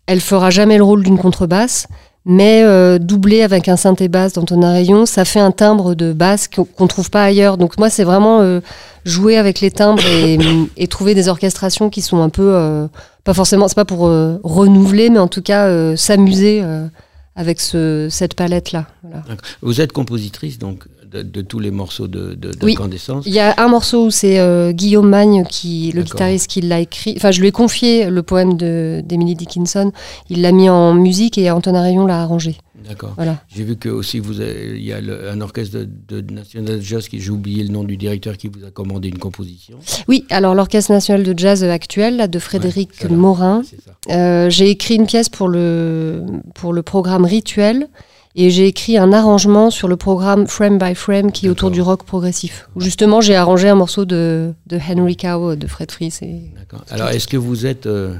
Elle 0.07 0.21
fera 0.21 0.49
jamais 0.49 0.77
le 0.77 0.83
rôle 0.83 1.03
d'une 1.03 1.17
contrebasse, 1.17 1.87
mais 2.25 2.63
euh, 2.63 2.99
doublée 2.99 3.43
avec 3.43 3.69
un 3.69 3.77
synthé 3.77 4.07
basse 4.07 4.33
dans 4.33 4.43
ton 4.43 4.59
rayon, 4.59 5.05
ça 5.05 5.23
fait 5.23 5.39
un 5.39 5.51
timbre 5.51 5.95
de 5.95 6.13
basse 6.13 6.47
qu'on 6.47 6.87
trouve 6.87 7.09
pas 7.09 7.23
ailleurs. 7.23 7.57
Donc 7.57 7.77
moi, 7.77 7.89
c'est 7.89 8.03
vraiment 8.03 8.41
euh, 8.41 8.59
jouer 9.05 9.37
avec 9.37 9.59
les 9.61 9.71
timbres 9.71 10.03
et, 10.05 10.37
et 10.77 10.87
trouver 10.87 11.13
des 11.15 11.27
orchestrations 11.29 11.89
qui 11.89 12.01
sont 12.01 12.21
un 12.21 12.29
peu 12.29 12.53
euh, 12.55 12.87
pas 13.23 13.33
forcément, 13.33 13.67
c'est 13.67 13.75
pas 13.75 13.85
pour 13.85 14.07
euh, 14.07 14.39
renouveler, 14.43 15.09
mais 15.09 15.19
en 15.19 15.27
tout 15.27 15.41
cas 15.41 15.67
euh, 15.67 15.95
s'amuser 15.95 16.61
euh, 16.63 16.87
avec 17.35 17.59
ce, 17.59 18.07
cette 18.09 18.33
palette 18.33 18.71
là. 18.71 18.85
Voilà. 19.03 19.23
Vous 19.61 19.81
êtes 19.81 19.91
compositrice 19.91 20.57
donc 20.59 20.85
de, 21.09 21.21
de 21.23 21.41
tous 21.41 21.59
les 21.59 21.71
morceaux 21.71 22.07
de, 22.07 22.35
de, 22.35 22.51
Oui. 22.61 22.73
d'incandescence. 22.75 23.25
Il 23.25 23.33
y 23.33 23.39
a 23.39 23.55
un 23.57 23.67
morceau 23.67 24.05
où 24.05 24.11
c'est 24.11 24.39
euh, 24.39 24.71
Guillaume 24.71 25.09
Magne, 25.09 25.43
qui, 25.49 25.91
le 25.95 26.03
guitariste, 26.03 26.47
qui 26.47 26.61
l'a 26.61 26.79
écrit. 26.81 27.15
Enfin, 27.17 27.31
je 27.31 27.41
lui 27.41 27.47
ai 27.47 27.51
confié 27.51 28.09
le 28.11 28.21
poème 28.21 28.57
de- 28.57 29.01
d'Emily 29.03 29.33
Dickinson. 29.35 29.91
Il 30.29 30.41
l'a 30.43 30.51
mis 30.51 30.69
en 30.69 30.93
musique 30.93 31.37
et 31.39 31.49
Anton 31.49 31.73
Arayon 31.73 32.05
l'a 32.05 32.21
arrangé. 32.21 32.57
D'accord. 32.87 33.13
Voilà. 33.15 33.43
J'ai 33.53 33.63
vu 33.63 33.75
que 33.75 33.89
aussi 33.89 34.19
vous 34.19 34.41
avez- 34.41 34.77
il 34.77 34.83
y 34.83 34.93
a 34.93 35.01
le- 35.01 35.29
un 35.29 35.41
orchestre 35.41 35.77
de, 35.79 36.21
de 36.21 36.33
National 36.33 36.81
Jazz 36.81 37.07
qui 37.07 37.19
j'ai 37.19 37.29
oublié 37.31 37.63
le 37.63 37.69
nom 37.69 37.83
du 37.83 37.97
directeur 37.97 38.37
qui 38.37 38.47
vous 38.47 38.63
a 38.65 38.71
commandé 38.71 39.09
une 39.09 39.17
composition. 39.19 39.77
Oui, 40.07 40.25
alors 40.29 40.55
l'Orchestre 40.55 40.91
national 40.91 41.23
de 41.23 41.37
jazz 41.37 41.63
actuel, 41.63 42.17
là, 42.17 42.27
de 42.27 42.39
Frédéric. 42.39 42.89
Morin. 43.09 43.61
Euh, 44.09 44.49
j'ai 44.49 44.69
écrit 44.69 44.95
une 44.95 45.05
pièce 45.05 45.29
pour 45.29 45.47
le, 45.47 46.23
pour 46.55 46.73
le 46.73 46.81
programme 46.81 47.25
Rituel 47.25 47.87
et 48.35 48.49
j'ai 48.51 48.67
écrit 48.67 48.97
un 48.97 49.11
arrangement 49.11 49.69
sur 49.71 49.87
le 49.87 49.97
programme 49.97 50.47
Frame 50.47 50.77
by 50.77 50.95
Frame 50.95 51.31
qui 51.31 51.47
est 51.47 51.49
autour 51.49 51.71
du 51.71 51.81
rock 51.81 52.03
progressif. 52.03 52.69
Justement, 52.77 53.21
j'ai 53.21 53.35
arrangé 53.35 53.67
un 53.69 53.75
morceau 53.75 54.05
de, 54.05 54.53
de 54.67 54.77
Henry 54.77 55.17
Cow 55.17 55.55
de 55.55 55.67
Fred 55.67 55.91
Fries. 55.91 56.13
Et... 56.21 56.51
D'accord. 56.57 56.85
Alors, 56.89 57.09
est-ce 57.09 57.27
que 57.27 57.37
vous 57.37 57.65
êtes. 57.65 57.85
euh, 57.87 58.15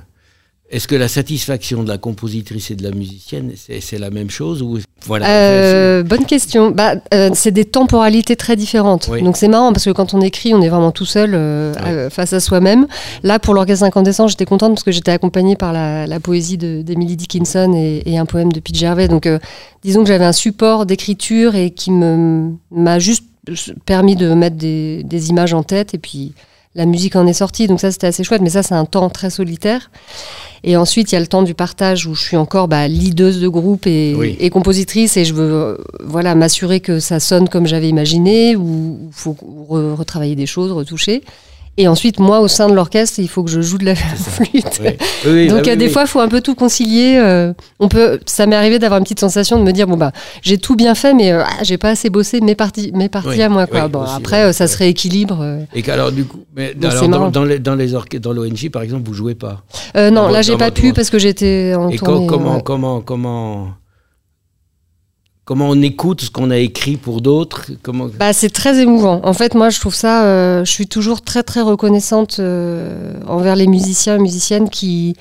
est-ce 0.72 0.88
que 0.88 0.96
la 0.96 1.08
satisfaction 1.08 1.84
de 1.84 1.90
la 1.90 1.98
compositrice 1.98 2.70
et 2.70 2.76
de 2.76 2.84
la 2.84 2.92
musicienne, 2.92 3.54
c'est, 3.56 3.98
la 3.98 4.12
même 4.12 4.30
chose 4.30 4.62
ou 4.62 4.78
voilà. 5.06 5.28
Euh, 5.28 6.04
bonne 6.04 6.26
question. 6.26 6.72
Bah, 6.72 6.96
euh, 7.14 7.32
c'est 7.34 7.52
des 7.52 7.66
temporalités 7.66 8.36
très 8.36 8.56
différentes. 8.56 9.10
Oui. 9.12 9.24
Donc 9.24 9.38
c'est 9.38 9.48
marrant 9.48 9.72
parce 9.74 9.86
que 9.86 9.90
quand 9.90 10.14
on 10.14 10.22
écrit, 10.22 10.54
on 10.54 10.62
est 10.62 10.70
vraiment 10.70 10.92
tout 10.92 11.06
seul 11.06 11.34
euh, 11.34 12.10
face 12.10 12.34
à 12.34 12.40
soi-même. 12.40 12.86
Là, 13.24 13.40
pour 13.40 13.54
l'orchestre 13.54 13.86
incandescent, 13.86 14.28
j'étais 14.28 14.46
contente 14.46 14.74
parce 14.74 14.84
que 14.84 14.92
j'étais 14.92 15.12
accompagnée 15.12 15.56
par 15.56 15.74
la, 15.74 16.06
la 16.06 16.20
poésie 16.20 16.58
de- 16.58 16.82
d'Emily 16.84 17.16
Dickinson 17.16 17.74
et, 17.76 18.04
et 18.06 18.18
un 18.18 18.26
poème 18.26 18.52
de 18.52 18.60
Pete 18.60 18.76
Gervais. 18.76 19.08
Donc 19.08 19.28
disons 19.84 20.04
que 20.04 20.08
j'avais 20.10 20.26
un 20.26 20.34
support 20.34 20.86
d'écriture 20.86 21.56
et 21.56 21.72
qui 21.72 21.92
me 21.92 22.52
m'a 22.72 23.00
juste 23.00 23.24
permis 23.86 24.16
de 24.16 24.34
mettre 24.34 24.58
des, 24.58 25.04
des 25.04 25.30
images 25.30 25.54
en 25.54 25.64
tête 25.64 25.94
et 25.94 25.98
puis 25.98 26.34
la 26.80 26.86
musique 26.86 27.16
en 27.18 27.28
est 27.28 27.34
sortie. 27.34 27.68
Donc 27.68 27.80
ça, 27.82 27.92
c'était 27.92 28.08
assez 28.08 28.24
chouette. 28.24 28.42
Mais 28.42 28.50
ça, 28.50 28.64
c'est 28.64 28.74
un 28.74 28.86
temps 28.86 29.10
très 29.10 29.30
solitaire. 29.30 29.92
Et 30.64 30.76
ensuite, 30.78 31.12
il 31.12 31.16
y 31.16 31.18
a 31.18 31.22
le 31.22 31.28
temps 31.28 31.44
du 31.44 31.54
partage 31.54 32.06
où 32.08 32.16
je 32.16 32.22
suis 32.22 32.38
encore 32.38 32.68
bah, 32.68 32.88
leaduse 32.88 33.40
de 33.40 33.48
groupe 33.48 33.86
et, 33.86 34.16
Oui. 34.18 34.36
et 34.40 34.50
compositrice 34.50 35.16
et 35.18 35.24
je 35.26 35.34
veux 35.34 35.54
euh, 35.54 35.78
voilà, 36.04 36.36
m'assurer 36.36 36.80
que 36.80 37.00
ça 37.00 37.20
sonne 37.20 37.48
comme 37.50 37.66
j'avais 37.68 37.88
imaginé 37.90 38.56
ou 38.56 38.98
il 39.08 39.14
faut 39.14 39.36
re- 39.70 39.94
retravailler 39.96 40.36
des 40.36 40.46
choses, 40.46 40.72
retoucher. 40.72 41.22
Et 41.82 41.88
ensuite, 41.88 42.20
moi, 42.20 42.42
au 42.42 42.50
sein 42.50 42.68
de 42.68 42.74
l'orchestre, 42.74 43.20
il 43.20 43.30
faut 43.30 43.42
que 43.42 43.50
je 43.50 43.62
joue 43.62 43.78
de 43.78 43.86
la 43.86 43.96
flûte. 43.96 44.82
Oui. 44.82 44.90
Oui, 45.26 45.32
oui, 45.32 45.48
Donc 45.48 45.64
bah 45.64 45.72
euh, 45.72 45.76
des 45.78 45.88
fois, 45.88 46.02
il 46.02 46.08
faut 46.10 46.20
un 46.20 46.28
peu 46.28 46.42
tout 46.42 46.54
concilier. 46.54 47.16
euh, 47.18 47.54
on 47.80 47.88
peut, 47.88 48.20
ça 48.26 48.46
m'est 48.48 48.56
arrivé 48.58 48.80
d'avoir 48.80 48.98
une 48.98 49.06
petite 49.06 49.22
sensation 49.22 49.58
de 49.58 49.64
me 49.64 49.72
dire 49.72 49.88
bon 49.88 49.96
bah 49.96 50.12
j'ai 50.42 50.58
tout 50.58 50.76
bien 50.76 50.94
fait, 50.94 51.14
mais 51.14 51.32
euh, 51.32 51.42
ah, 51.46 51.64
j'ai 51.64 51.78
pas 51.78 51.92
assez 51.92 52.10
bossé 52.10 52.42
mes 52.42 52.54
parties, 52.54 52.92
mes 52.94 53.08
parties 53.08 53.42
à 53.42 53.48
moi 53.48 53.66
quoi. 53.66 53.88
bon 53.88 54.04
aussi, 54.04 54.12
après, 54.18 54.52
ça 54.52 54.68
se 54.68 54.78
rééquilibre. 54.78 55.42
Et 55.74 55.82
qu'alors, 55.82 56.12
du 56.12 56.26
coup, 56.26 56.44
mais, 56.54 56.74
Donc, 56.74 56.92
alors, 56.92 57.30
dans, 57.32 57.46
les, 57.46 57.60
dans 57.60 57.76
les 57.76 57.88
dans 58.20 58.34
l'ONG, 58.34 58.70
par 58.72 58.82
exemple, 58.82 59.04
vous 59.08 59.14
jouez 59.14 59.36
pas? 59.36 59.64
Non, 59.96 60.28
là 60.28 60.42
j'ai 60.42 60.58
pas 60.58 60.72
pu 60.72 60.92
parce 60.92 61.10
que 61.10 61.18
j'étais 61.18 61.74
en 61.76 61.88
Et 61.90 61.96
tournée. 61.98 62.28
co- 62.28 62.36
comment, 62.36 62.56
ouais. 62.56 62.62
comment, 62.62 63.00
comment, 63.02 63.68
comment 65.50 65.70
on 65.70 65.82
écoute 65.82 66.22
ce 66.22 66.30
qu'on 66.30 66.52
a 66.52 66.58
écrit 66.58 66.96
pour 66.96 67.22
d'autres 67.22 67.72
Comment 67.82 68.08
Bah, 68.20 68.34
c'est 68.34 68.52
très 68.52 68.78
émouvant. 68.80 69.20
En 69.24 69.34
fait, 69.34 69.56
moi, 69.56 69.72
je 69.72 69.80
trouve 69.80 69.96
ça. 69.96 70.24
euh, 70.26 70.64
je 70.64 70.70
suis 70.72 70.86
toujours 70.88 71.22
très, 71.24 71.42
très 71.42 71.62
reconnaissante 71.62 72.38
euh, 72.40 73.14
envers 73.26 73.56
les 73.56 73.66
musiciens 73.66 74.18
et 74.18 74.20
musiciennes 74.20 74.70
qui, 74.70 75.16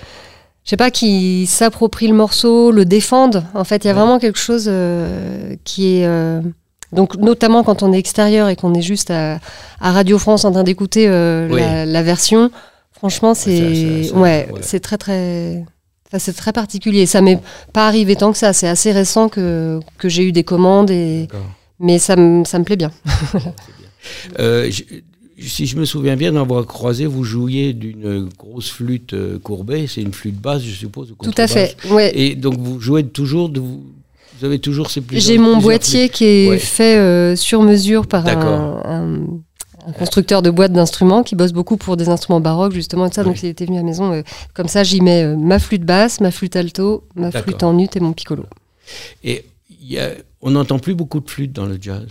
je 0.64 0.69
sais 0.71 0.77
pas, 0.77 0.91
qui 0.91 1.47
s'approprient 1.47 2.09
le 2.09 2.14
morceau, 2.14 2.71
le 2.73 2.85
défendent. 2.85 3.43
En 3.55 3.64
fait, 3.64 3.85
il 3.85 3.87
y 3.87 3.91
a 3.91 3.95
Ouais. 3.95 4.01
vraiment 4.01 4.19
quelque 4.19 4.38
chose 4.38 4.67
euh, 4.69 5.57
qui 5.64 5.95
est. 5.97 6.07
donc, 6.93 7.17
notamment 7.17 7.62
quand 7.64 7.83
on 7.83 7.95
est 7.95 7.99
extérieur 7.99 8.51
et 8.51 8.57
qu'on 8.57 8.75
est 8.75 8.83
juste 8.83 9.11
à, 9.11 9.38
à 9.81 9.93
Radio 9.93 10.19
France 10.19 10.45
en 10.45 10.53
train 10.53 10.62
d'écouter 10.62 11.09
Oui. 11.51 11.59
la, 11.59 11.87
la 11.87 12.03
version, 12.03 12.51
franchement, 12.93 13.33
c'est 13.33 14.12
ouais. 14.12 14.47
c'est 14.61 14.81
très, 14.81 14.99
très. 14.99 15.64
Enfin, 16.09 16.18
c'est 16.18 16.33
très 16.35 16.53
particulier. 16.53 17.07
Ça 17.07 17.21
m'est 17.21 17.38
pas 17.73 17.87
arrivé 17.87 18.16
tant 18.16 18.33
que 18.33 18.38
ça. 18.38 18.53
C'est 18.53 18.68
assez 18.68 18.92
récent 18.92 19.29
que, 19.29 19.81
que 19.99 20.09
j'ai 20.09 20.25
eu 20.25 20.33
des 20.33 20.44
commandes 20.44 20.90
et 20.90 21.29
mais 21.81 21.99
ça 21.99 22.16
me 22.16 22.44
ça 22.44 22.59
me 22.59 22.64
plaît 22.64 22.77
bien. 22.77 22.90
Euh, 24.38 24.71
je- 24.71 24.85
si 25.40 25.66
je 25.66 25.77
me 25.77 25.85
souviens 25.85 26.16
bien, 26.16 26.33
dans 26.33 26.44
vos 26.44 26.64
croisés, 26.64 27.07
vous 27.07 27.23
jouiez 27.23 27.73
d'une 27.73 28.29
grosse 28.37 28.71
flûte 28.71 29.12
euh, 29.14 29.38
courbée. 29.38 29.87
C'est 29.87 30.03
une 30.03 30.12
flûte 30.12 30.35
basse, 30.40 30.62
je 30.62 30.75
suppose. 30.75 31.12
ou 31.12 31.14
Tout 31.23 31.35
à 31.37 31.47
fait. 31.47 31.77
Ouais. 31.90 32.11
Et 32.18 32.35
donc, 32.35 32.59
vous 32.59 32.81
jouez 32.81 33.05
toujours. 33.05 33.49
De, 33.49 33.61
vous, 33.61 33.85
vous 34.38 34.44
avez 34.44 34.59
toujours 34.59 34.90
ces. 34.90 35.01
J'ai 35.12 35.38
mon 35.38 35.59
boîtier 35.59 36.09
qui 36.09 36.25
est 36.25 36.49
Ouais. 36.49 36.59
fait 36.59 36.97
euh, 36.99 37.37
sur 37.37 37.62
mesure 37.62 38.07
par 38.09 38.27
un- 38.27 39.18
un 39.88 39.92
constructeur 39.92 40.42
de 40.42 40.51
boîtes 40.51 40.72
d'instruments 40.72 41.22
qui 41.22 41.35
bosse 41.35 41.53
beaucoup 41.53 41.77
pour 41.77 41.96
des 41.96 42.09
instruments 42.09 42.40
baroques 42.40 42.72
justement 42.74 43.07
et 43.07 43.09
tout 43.09 43.14
ça. 43.16 43.24
Donc 43.24 43.42
il 43.42 43.48
était 43.48 43.64
venu 43.64 43.79
à 43.79 43.81
la 43.81 43.87
maison. 43.87 44.12
euh, 44.12 44.22
comme 44.55 44.68
ça, 44.68 44.85
j'y 44.85 45.01
mets 45.01 45.24
euh, 45.24 45.37
ma 45.37 45.59
flûte 45.59 45.85
basse, 45.85 46.20
ma 46.20 46.31
flûte 46.31 46.57
alto, 46.57 47.05
ma 47.16 47.31
flûte 47.31 47.62
en 47.62 47.79
ut 47.79 47.88
et 47.94 48.01
mon 48.01 48.12
piccolo. 48.12 48.44
Et 49.24 49.44
il 49.83 49.92
y 49.92 49.98
a- 49.98 50.11
on 50.42 50.51
n'entend 50.51 50.79
plus 50.79 50.94
beaucoup 50.94 51.20
de 51.20 51.29
flûtes 51.31 51.53
dans 51.53 51.66
le 51.66 51.79
jazz. 51.81 52.07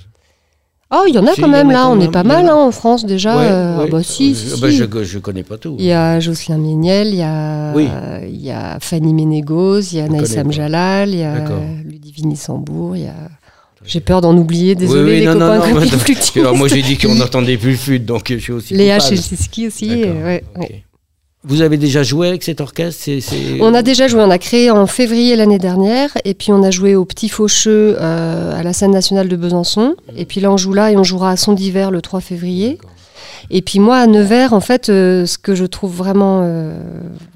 Oh, 0.90 1.04
il 1.08 1.14
y 1.14 1.20
en 1.20 1.28
a 1.28 1.34
Si, 1.34 1.42
quand 1.42 1.50
même 1.50 1.70
a 1.70 1.74
là. 1.74 1.80
quand 1.84 1.92
On 1.92 1.96
même, 1.98 2.08
est 2.08 2.12
pas 2.12 2.24
mal 2.24 2.48
hein, 2.48 2.56
en 2.56 2.72
France 2.72 3.06
déjà. 3.06 3.36
Ouais, 3.38 3.44
euh, 3.50 3.78
ouais. 3.80 3.84
ah 3.88 3.92
bah 3.92 4.04
si, 4.04 4.34
si, 4.34 4.60
bah, 4.62 4.70
je, 4.70 4.86
je 5.04 5.20
connais 5.20 5.44
pas 5.44 5.58
tout. 5.58 5.76
Il 5.80 5.86
y 5.86 5.92
a 5.92 6.20
Jocelyn 6.22 6.58
Méniel, 6.60 7.10
il 7.10 7.16
y 7.16 7.24
a, 7.24 7.74
Oui. 7.76 7.90
il 8.24 8.42
y 8.42 8.52
a 8.52 8.78
Fanny 8.80 9.14
Ménégoz, 9.14 9.92
il 9.92 9.98
y 9.98 10.00
a 10.00 10.04
Je 10.06 10.08
connais 10.08 10.22
Naïsam 10.22 10.48
pas. 10.48 10.54
Jalal, 10.54 11.10
il 11.10 11.20
y 11.20 11.24
a. 11.24 11.44
Ludivine 11.84 12.36
Sambour, 12.38 12.96
il 12.96 13.04
y 13.04 13.08
a... 13.08 13.14
J'ai 13.88 14.00
peur 14.02 14.22
d'en 14.22 14.36
oublier, 14.38 14.76
désolé 14.76 15.02
Oui, 15.04 15.10
oui, 15.12 15.20
les 15.22 15.26
non, 15.26 15.36
non, 15.36 15.60
copains 15.60 15.70
non, 15.70 15.76
copines 15.82 16.00
flûtistes. 16.00 16.38
Alors 16.38 16.56
moi 16.56 16.68
j'ai 16.68 16.82
dit 16.82 16.98
qu'on 16.98 17.16
n'entendait 17.16 17.58
plus 17.58 17.72
le 17.72 17.78
flûte, 17.78 18.06
donc 18.06 18.26
je 18.30 18.38
suis 18.38 18.52
aussi 18.54 18.74
Léa. 18.76 19.00
Chelsiski 19.00 19.68
aussi. 19.68 19.90
Euh, 20.04 20.24
ouais, 20.26 20.44
ok. 20.56 20.62
ouais. 20.62 20.84
Vous 21.44 21.62
avez 21.62 21.78
déjà 21.78 22.04
joué 22.04 22.28
avec 22.28 22.44
cet 22.44 22.60
orchestre 22.60 23.02
c'est, 23.06 23.22
c'est- 23.22 23.62
On 23.62 23.74
a 23.74 23.82
déjà 23.82 24.08
joué, 24.10 24.20
on 24.22 24.30
a 24.30 24.38
créé 24.38 24.70
en 24.70 24.86
février 24.86 25.36
l'année 25.38 25.60
dernière, 25.60 26.10
et 26.26 26.34
puis 26.34 26.52
on 26.52 26.62
a 26.62 26.72
joué 26.72 26.96
au 26.96 27.06
Petit 27.06 27.30
Faucheux 27.30 27.96
euh, 28.02 28.60
à 28.60 28.64
la 28.64 28.74
scène 28.74 28.92
nationale 28.92 29.30
de 29.30 29.36
Besançon, 29.38 29.96
et 30.18 30.26
puis 30.26 30.42
là 30.42 30.52
on 30.52 30.58
joue 30.58 30.74
là 30.74 30.92
et 30.92 30.98
on 30.98 31.04
jouera 31.06 31.32
à 31.32 31.38
Son 31.38 31.54
d'hiver 31.54 31.90
le 31.92 32.02
3 32.02 32.20
février. 32.20 32.78
Et 33.50 33.62
puis 33.62 33.80
moi 33.80 33.98
à 34.00 34.08
Nevers, 34.08 34.52
en 34.52 34.60
fait, 34.60 34.90
euh, 34.90 35.26
ce 35.26 35.38
que 35.38 35.56
je 35.56 35.64
trouve 35.64 35.96
vraiment, 35.96 36.42
euh, 36.44 36.78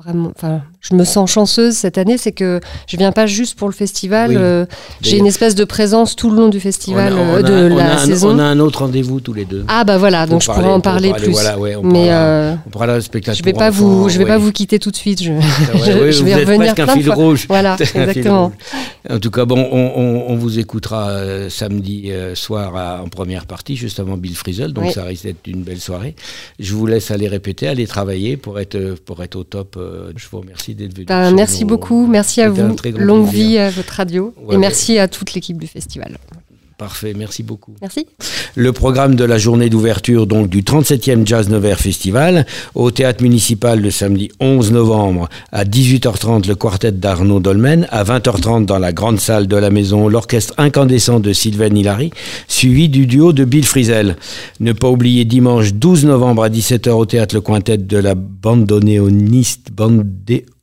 vraiment, 0.03 0.31
enfin, 0.35 0.61
je 0.81 0.95
me 0.95 1.03
sens 1.03 1.29
chanceuse 1.31 1.75
cette 1.75 1.97
année, 1.99 2.17
c'est 2.17 2.31
que 2.31 2.59
je 2.87 2.97
viens 2.97 3.11
pas 3.11 3.27
juste 3.27 3.57
pour 3.57 3.67
le 3.67 3.73
festival. 3.73 4.31
Oui. 4.31 4.35
euh, 4.37 4.65
j'ai 5.01 5.17
une 5.17 5.27
espèce 5.27 5.53
de 5.55 5.63
présence 5.63 6.15
tout 6.15 6.29
le 6.31 6.37
long 6.37 6.49
du 6.49 6.59
festival, 6.59 7.13
on 7.13 7.17
a, 7.17 7.21
euh, 7.21 7.31
on 7.33 7.35
a- 7.35 7.41
de 7.43 7.71
on 7.73 7.77
la 7.77 8.01
un, 8.01 8.05
saison. 8.05 8.29
on 8.35 8.39
a 8.39 8.43
un 8.43 8.59
autre 8.59 8.79
rendez-vous 8.79 9.19
tous 9.21 9.33
les 9.33 9.45
deux. 9.45 9.63
Ah 9.67 9.83
bah 9.83 9.97
voilà, 9.97 10.25
donc 10.25 10.41
je 10.41 10.47
pourrais 10.47 10.65
en 10.65 10.79
parler 10.81 11.09
parler, 11.09 11.23
plus. 11.25 11.31
voilà, 11.33 11.57
ouais, 11.59 11.75
on 11.75 11.83
Mais 11.83 12.05
pourra- 12.05 12.13
euh, 12.15 12.55
On 12.91 12.95
le 12.95 13.01
spectacle. 13.01 13.37
je 13.37 13.43
vais 13.43 13.53
pas 13.53 13.69
enfants, 13.69 13.83
vous, 13.85 14.09
je 14.09 14.17
vais 14.17 14.23
ouais. 14.23 14.29
pas 14.31 14.37
vous 14.39 14.51
quitter 14.51 14.79
tout 14.79 14.89
de 14.91 14.95
suite. 14.95 15.21
Je, 15.21 15.31
Ouais, 15.31 15.39
je- 15.85 15.91
ouais, 15.91 16.11
je 16.11 16.19
vous 16.19 16.25
vais 16.25 16.31
êtes 16.31 16.47
revenir 16.47 16.73
plein 16.73 16.85
de 16.87 16.91
fil 16.91 17.05
fois. 17.05 17.15
rouge. 17.15 17.45
Voilà, 17.47 17.75
exactement. 17.79 18.45
rouge. 18.47 18.53
En 19.09 19.19
tout 19.19 19.31
cas, 19.31 19.45
bon, 19.45 19.59
on, 19.71 20.35
vous 20.35 20.57
écoutera 20.59 21.09
euh, 21.09 21.49
samedi 21.49 22.11
soir 22.35 22.75
à- 22.75 23.01
en 23.03 23.07
première 23.07 23.45
partie, 23.45 23.75
juste 23.75 23.99
avant 23.99 24.17
Bill 24.17 24.35
Frisell, 24.35 24.73
donc 24.73 24.91
ça 24.91 25.03
risque 25.03 25.23
d'être 25.25 25.45
une 25.47 25.61
belle 25.61 25.79
soirée. 25.79 26.15
Je 26.59 26.73
vous 26.73 26.85
laisse 26.87 27.11
aller 27.11 27.27
répéter, 27.27 27.67
aller 27.67 27.85
travailler 27.87 28.35
pour 28.37 28.59
être, 28.59 28.95
pour 29.05 29.21
être 29.23 29.35
au 29.35 29.43
top. 29.43 29.77
Je 30.15 30.25
vous 30.31 30.39
remercie 30.39 30.70
d'être 30.73 30.93
venu. 30.95 31.05
Ben, 31.05 31.27
sur 31.27 31.35
merci 31.35 31.61
nos- 31.61 31.67
beaucoup, 31.67 32.07
merci 32.07 32.41
à 32.41 32.49
vous. 32.49 32.75
Longue 32.97 33.29
plaisir. 33.29 33.47
vie 33.47 33.57
à 33.57 33.69
votre 33.69 33.93
radio 33.93 34.33
Ouais, 34.45 34.55
et 34.55 34.57
merci 34.57 34.97
à 34.99 35.07
toute 35.07 35.33
l'équipe 35.33 35.57
du 35.59 35.67
festival. 35.67 36.17
Parfait, 36.77 37.13
merci 37.15 37.43
beaucoup. 37.43 37.73
Merci. 37.79 38.07
Le 38.55 38.71
programme 38.73 39.13
de 39.13 39.23
la 39.23 39.37
journée 39.37 39.69
d'ouverture 39.69 40.25
donc 40.25 40.49
du 40.49 40.63
37e 40.63 41.27
Jazz 41.27 41.47
Nevers 41.47 41.79
Festival 41.79 42.47
au 42.73 42.89
théâtre 42.89 43.21
municipal 43.21 43.79
le 43.79 43.91
samedi 43.91 44.31
11 44.39 44.71
novembre 44.71 45.29
à 45.51 45.63
18h30 45.63 46.47
le 46.47 46.55
quartet 46.55 46.91
d'Arnaud 46.91 47.39
Dolmen, 47.39 47.87
à 47.91 48.03
20h30 48.03 48.65
dans 48.65 48.79
la 48.79 48.93
grande 48.93 49.19
salle 49.19 49.45
de 49.45 49.55
la 49.57 49.69
maison 49.69 50.07
l'orchestre 50.07 50.55
incandescent 50.57 51.19
de 51.19 51.33
Sylvain 51.33 51.67
Hilary, 51.75 52.09
suivi 52.47 52.89
du 52.89 53.05
duo 53.05 53.31
de 53.31 53.45
Bill 53.45 53.63
Frisell. 53.63 54.15
Ne 54.59 54.73
pas 54.73 54.89
oublier 54.89 55.23
dimanche 55.23 55.73
12 55.75 56.05
novembre 56.05 56.41
à 56.45 56.49
17h 56.49 56.89
au 56.89 57.05
théâtre 57.05 57.35
le 57.35 57.41
quintet 57.41 57.77
de 57.77 57.97
la 57.97 58.15
bandonéoniste 58.15 59.71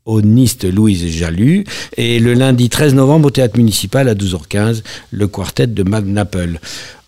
bandonéoniste 0.08 0.64
Louise 0.64 1.06
Jalut 1.06 1.64
et 1.96 2.18
le 2.18 2.34
lundi 2.34 2.68
13 2.68 2.94
novembre 2.94 3.26
au 3.28 3.30
théâtre 3.30 3.58
municipal 3.58 4.08
à 4.08 4.14
12h15 4.14 4.82
le 5.10 5.28
quartet 5.28 5.66
de 5.66 5.82
Matt 5.82 6.04
Napple. 6.06 6.58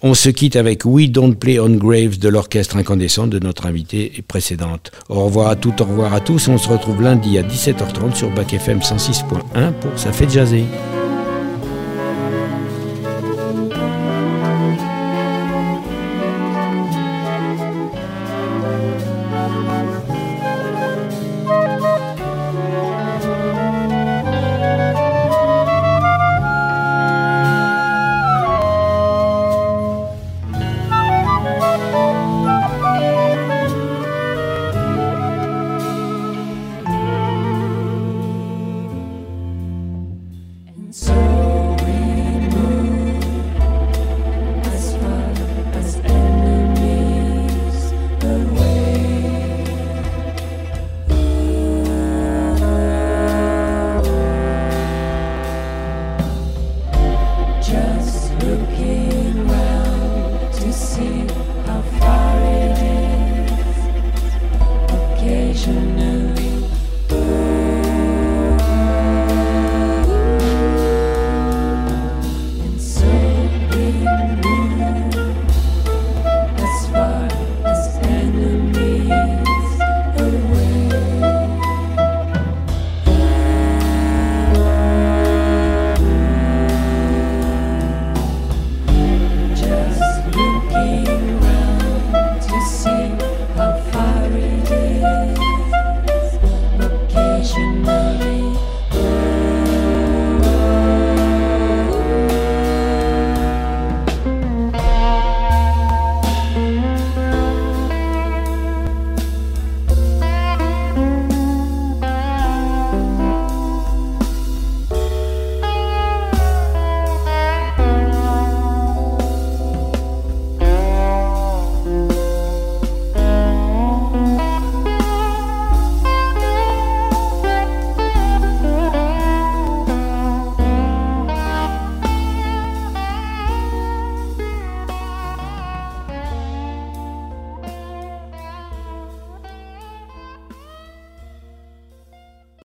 On 0.02 0.14
se 0.14 0.30
quitte 0.30 0.56
avec 0.56 0.84
We 0.84 1.10
Don't 1.10 1.34
Play 1.34 1.58
on 1.58 1.70
Graves 1.70 2.18
de 2.18 2.28
l'orchestre 2.28 2.76
incandescent 2.76 3.26
de 3.26 3.38
notre 3.38 3.66
invitée 3.66 4.24
précédente. 4.28 4.92
Au 5.08 5.24
revoir 5.24 5.48
à 5.48 5.56
toutes, 5.56 5.80
au 5.80 5.84
revoir 5.84 6.14
à 6.14 6.20
tous. 6.20 6.48
On 6.48 6.56
se 6.56 6.68
retrouve 6.68 7.02
lundi 7.02 7.36
à 7.38 7.42
17h30 7.42 8.14
sur 8.14 8.30
Bac 8.30 8.52
FM 8.52 8.78
106.1 8.78 9.72
pour 9.72 9.98
Ça 9.98 10.12
fait 10.12 10.30
jazzer. 10.30 10.64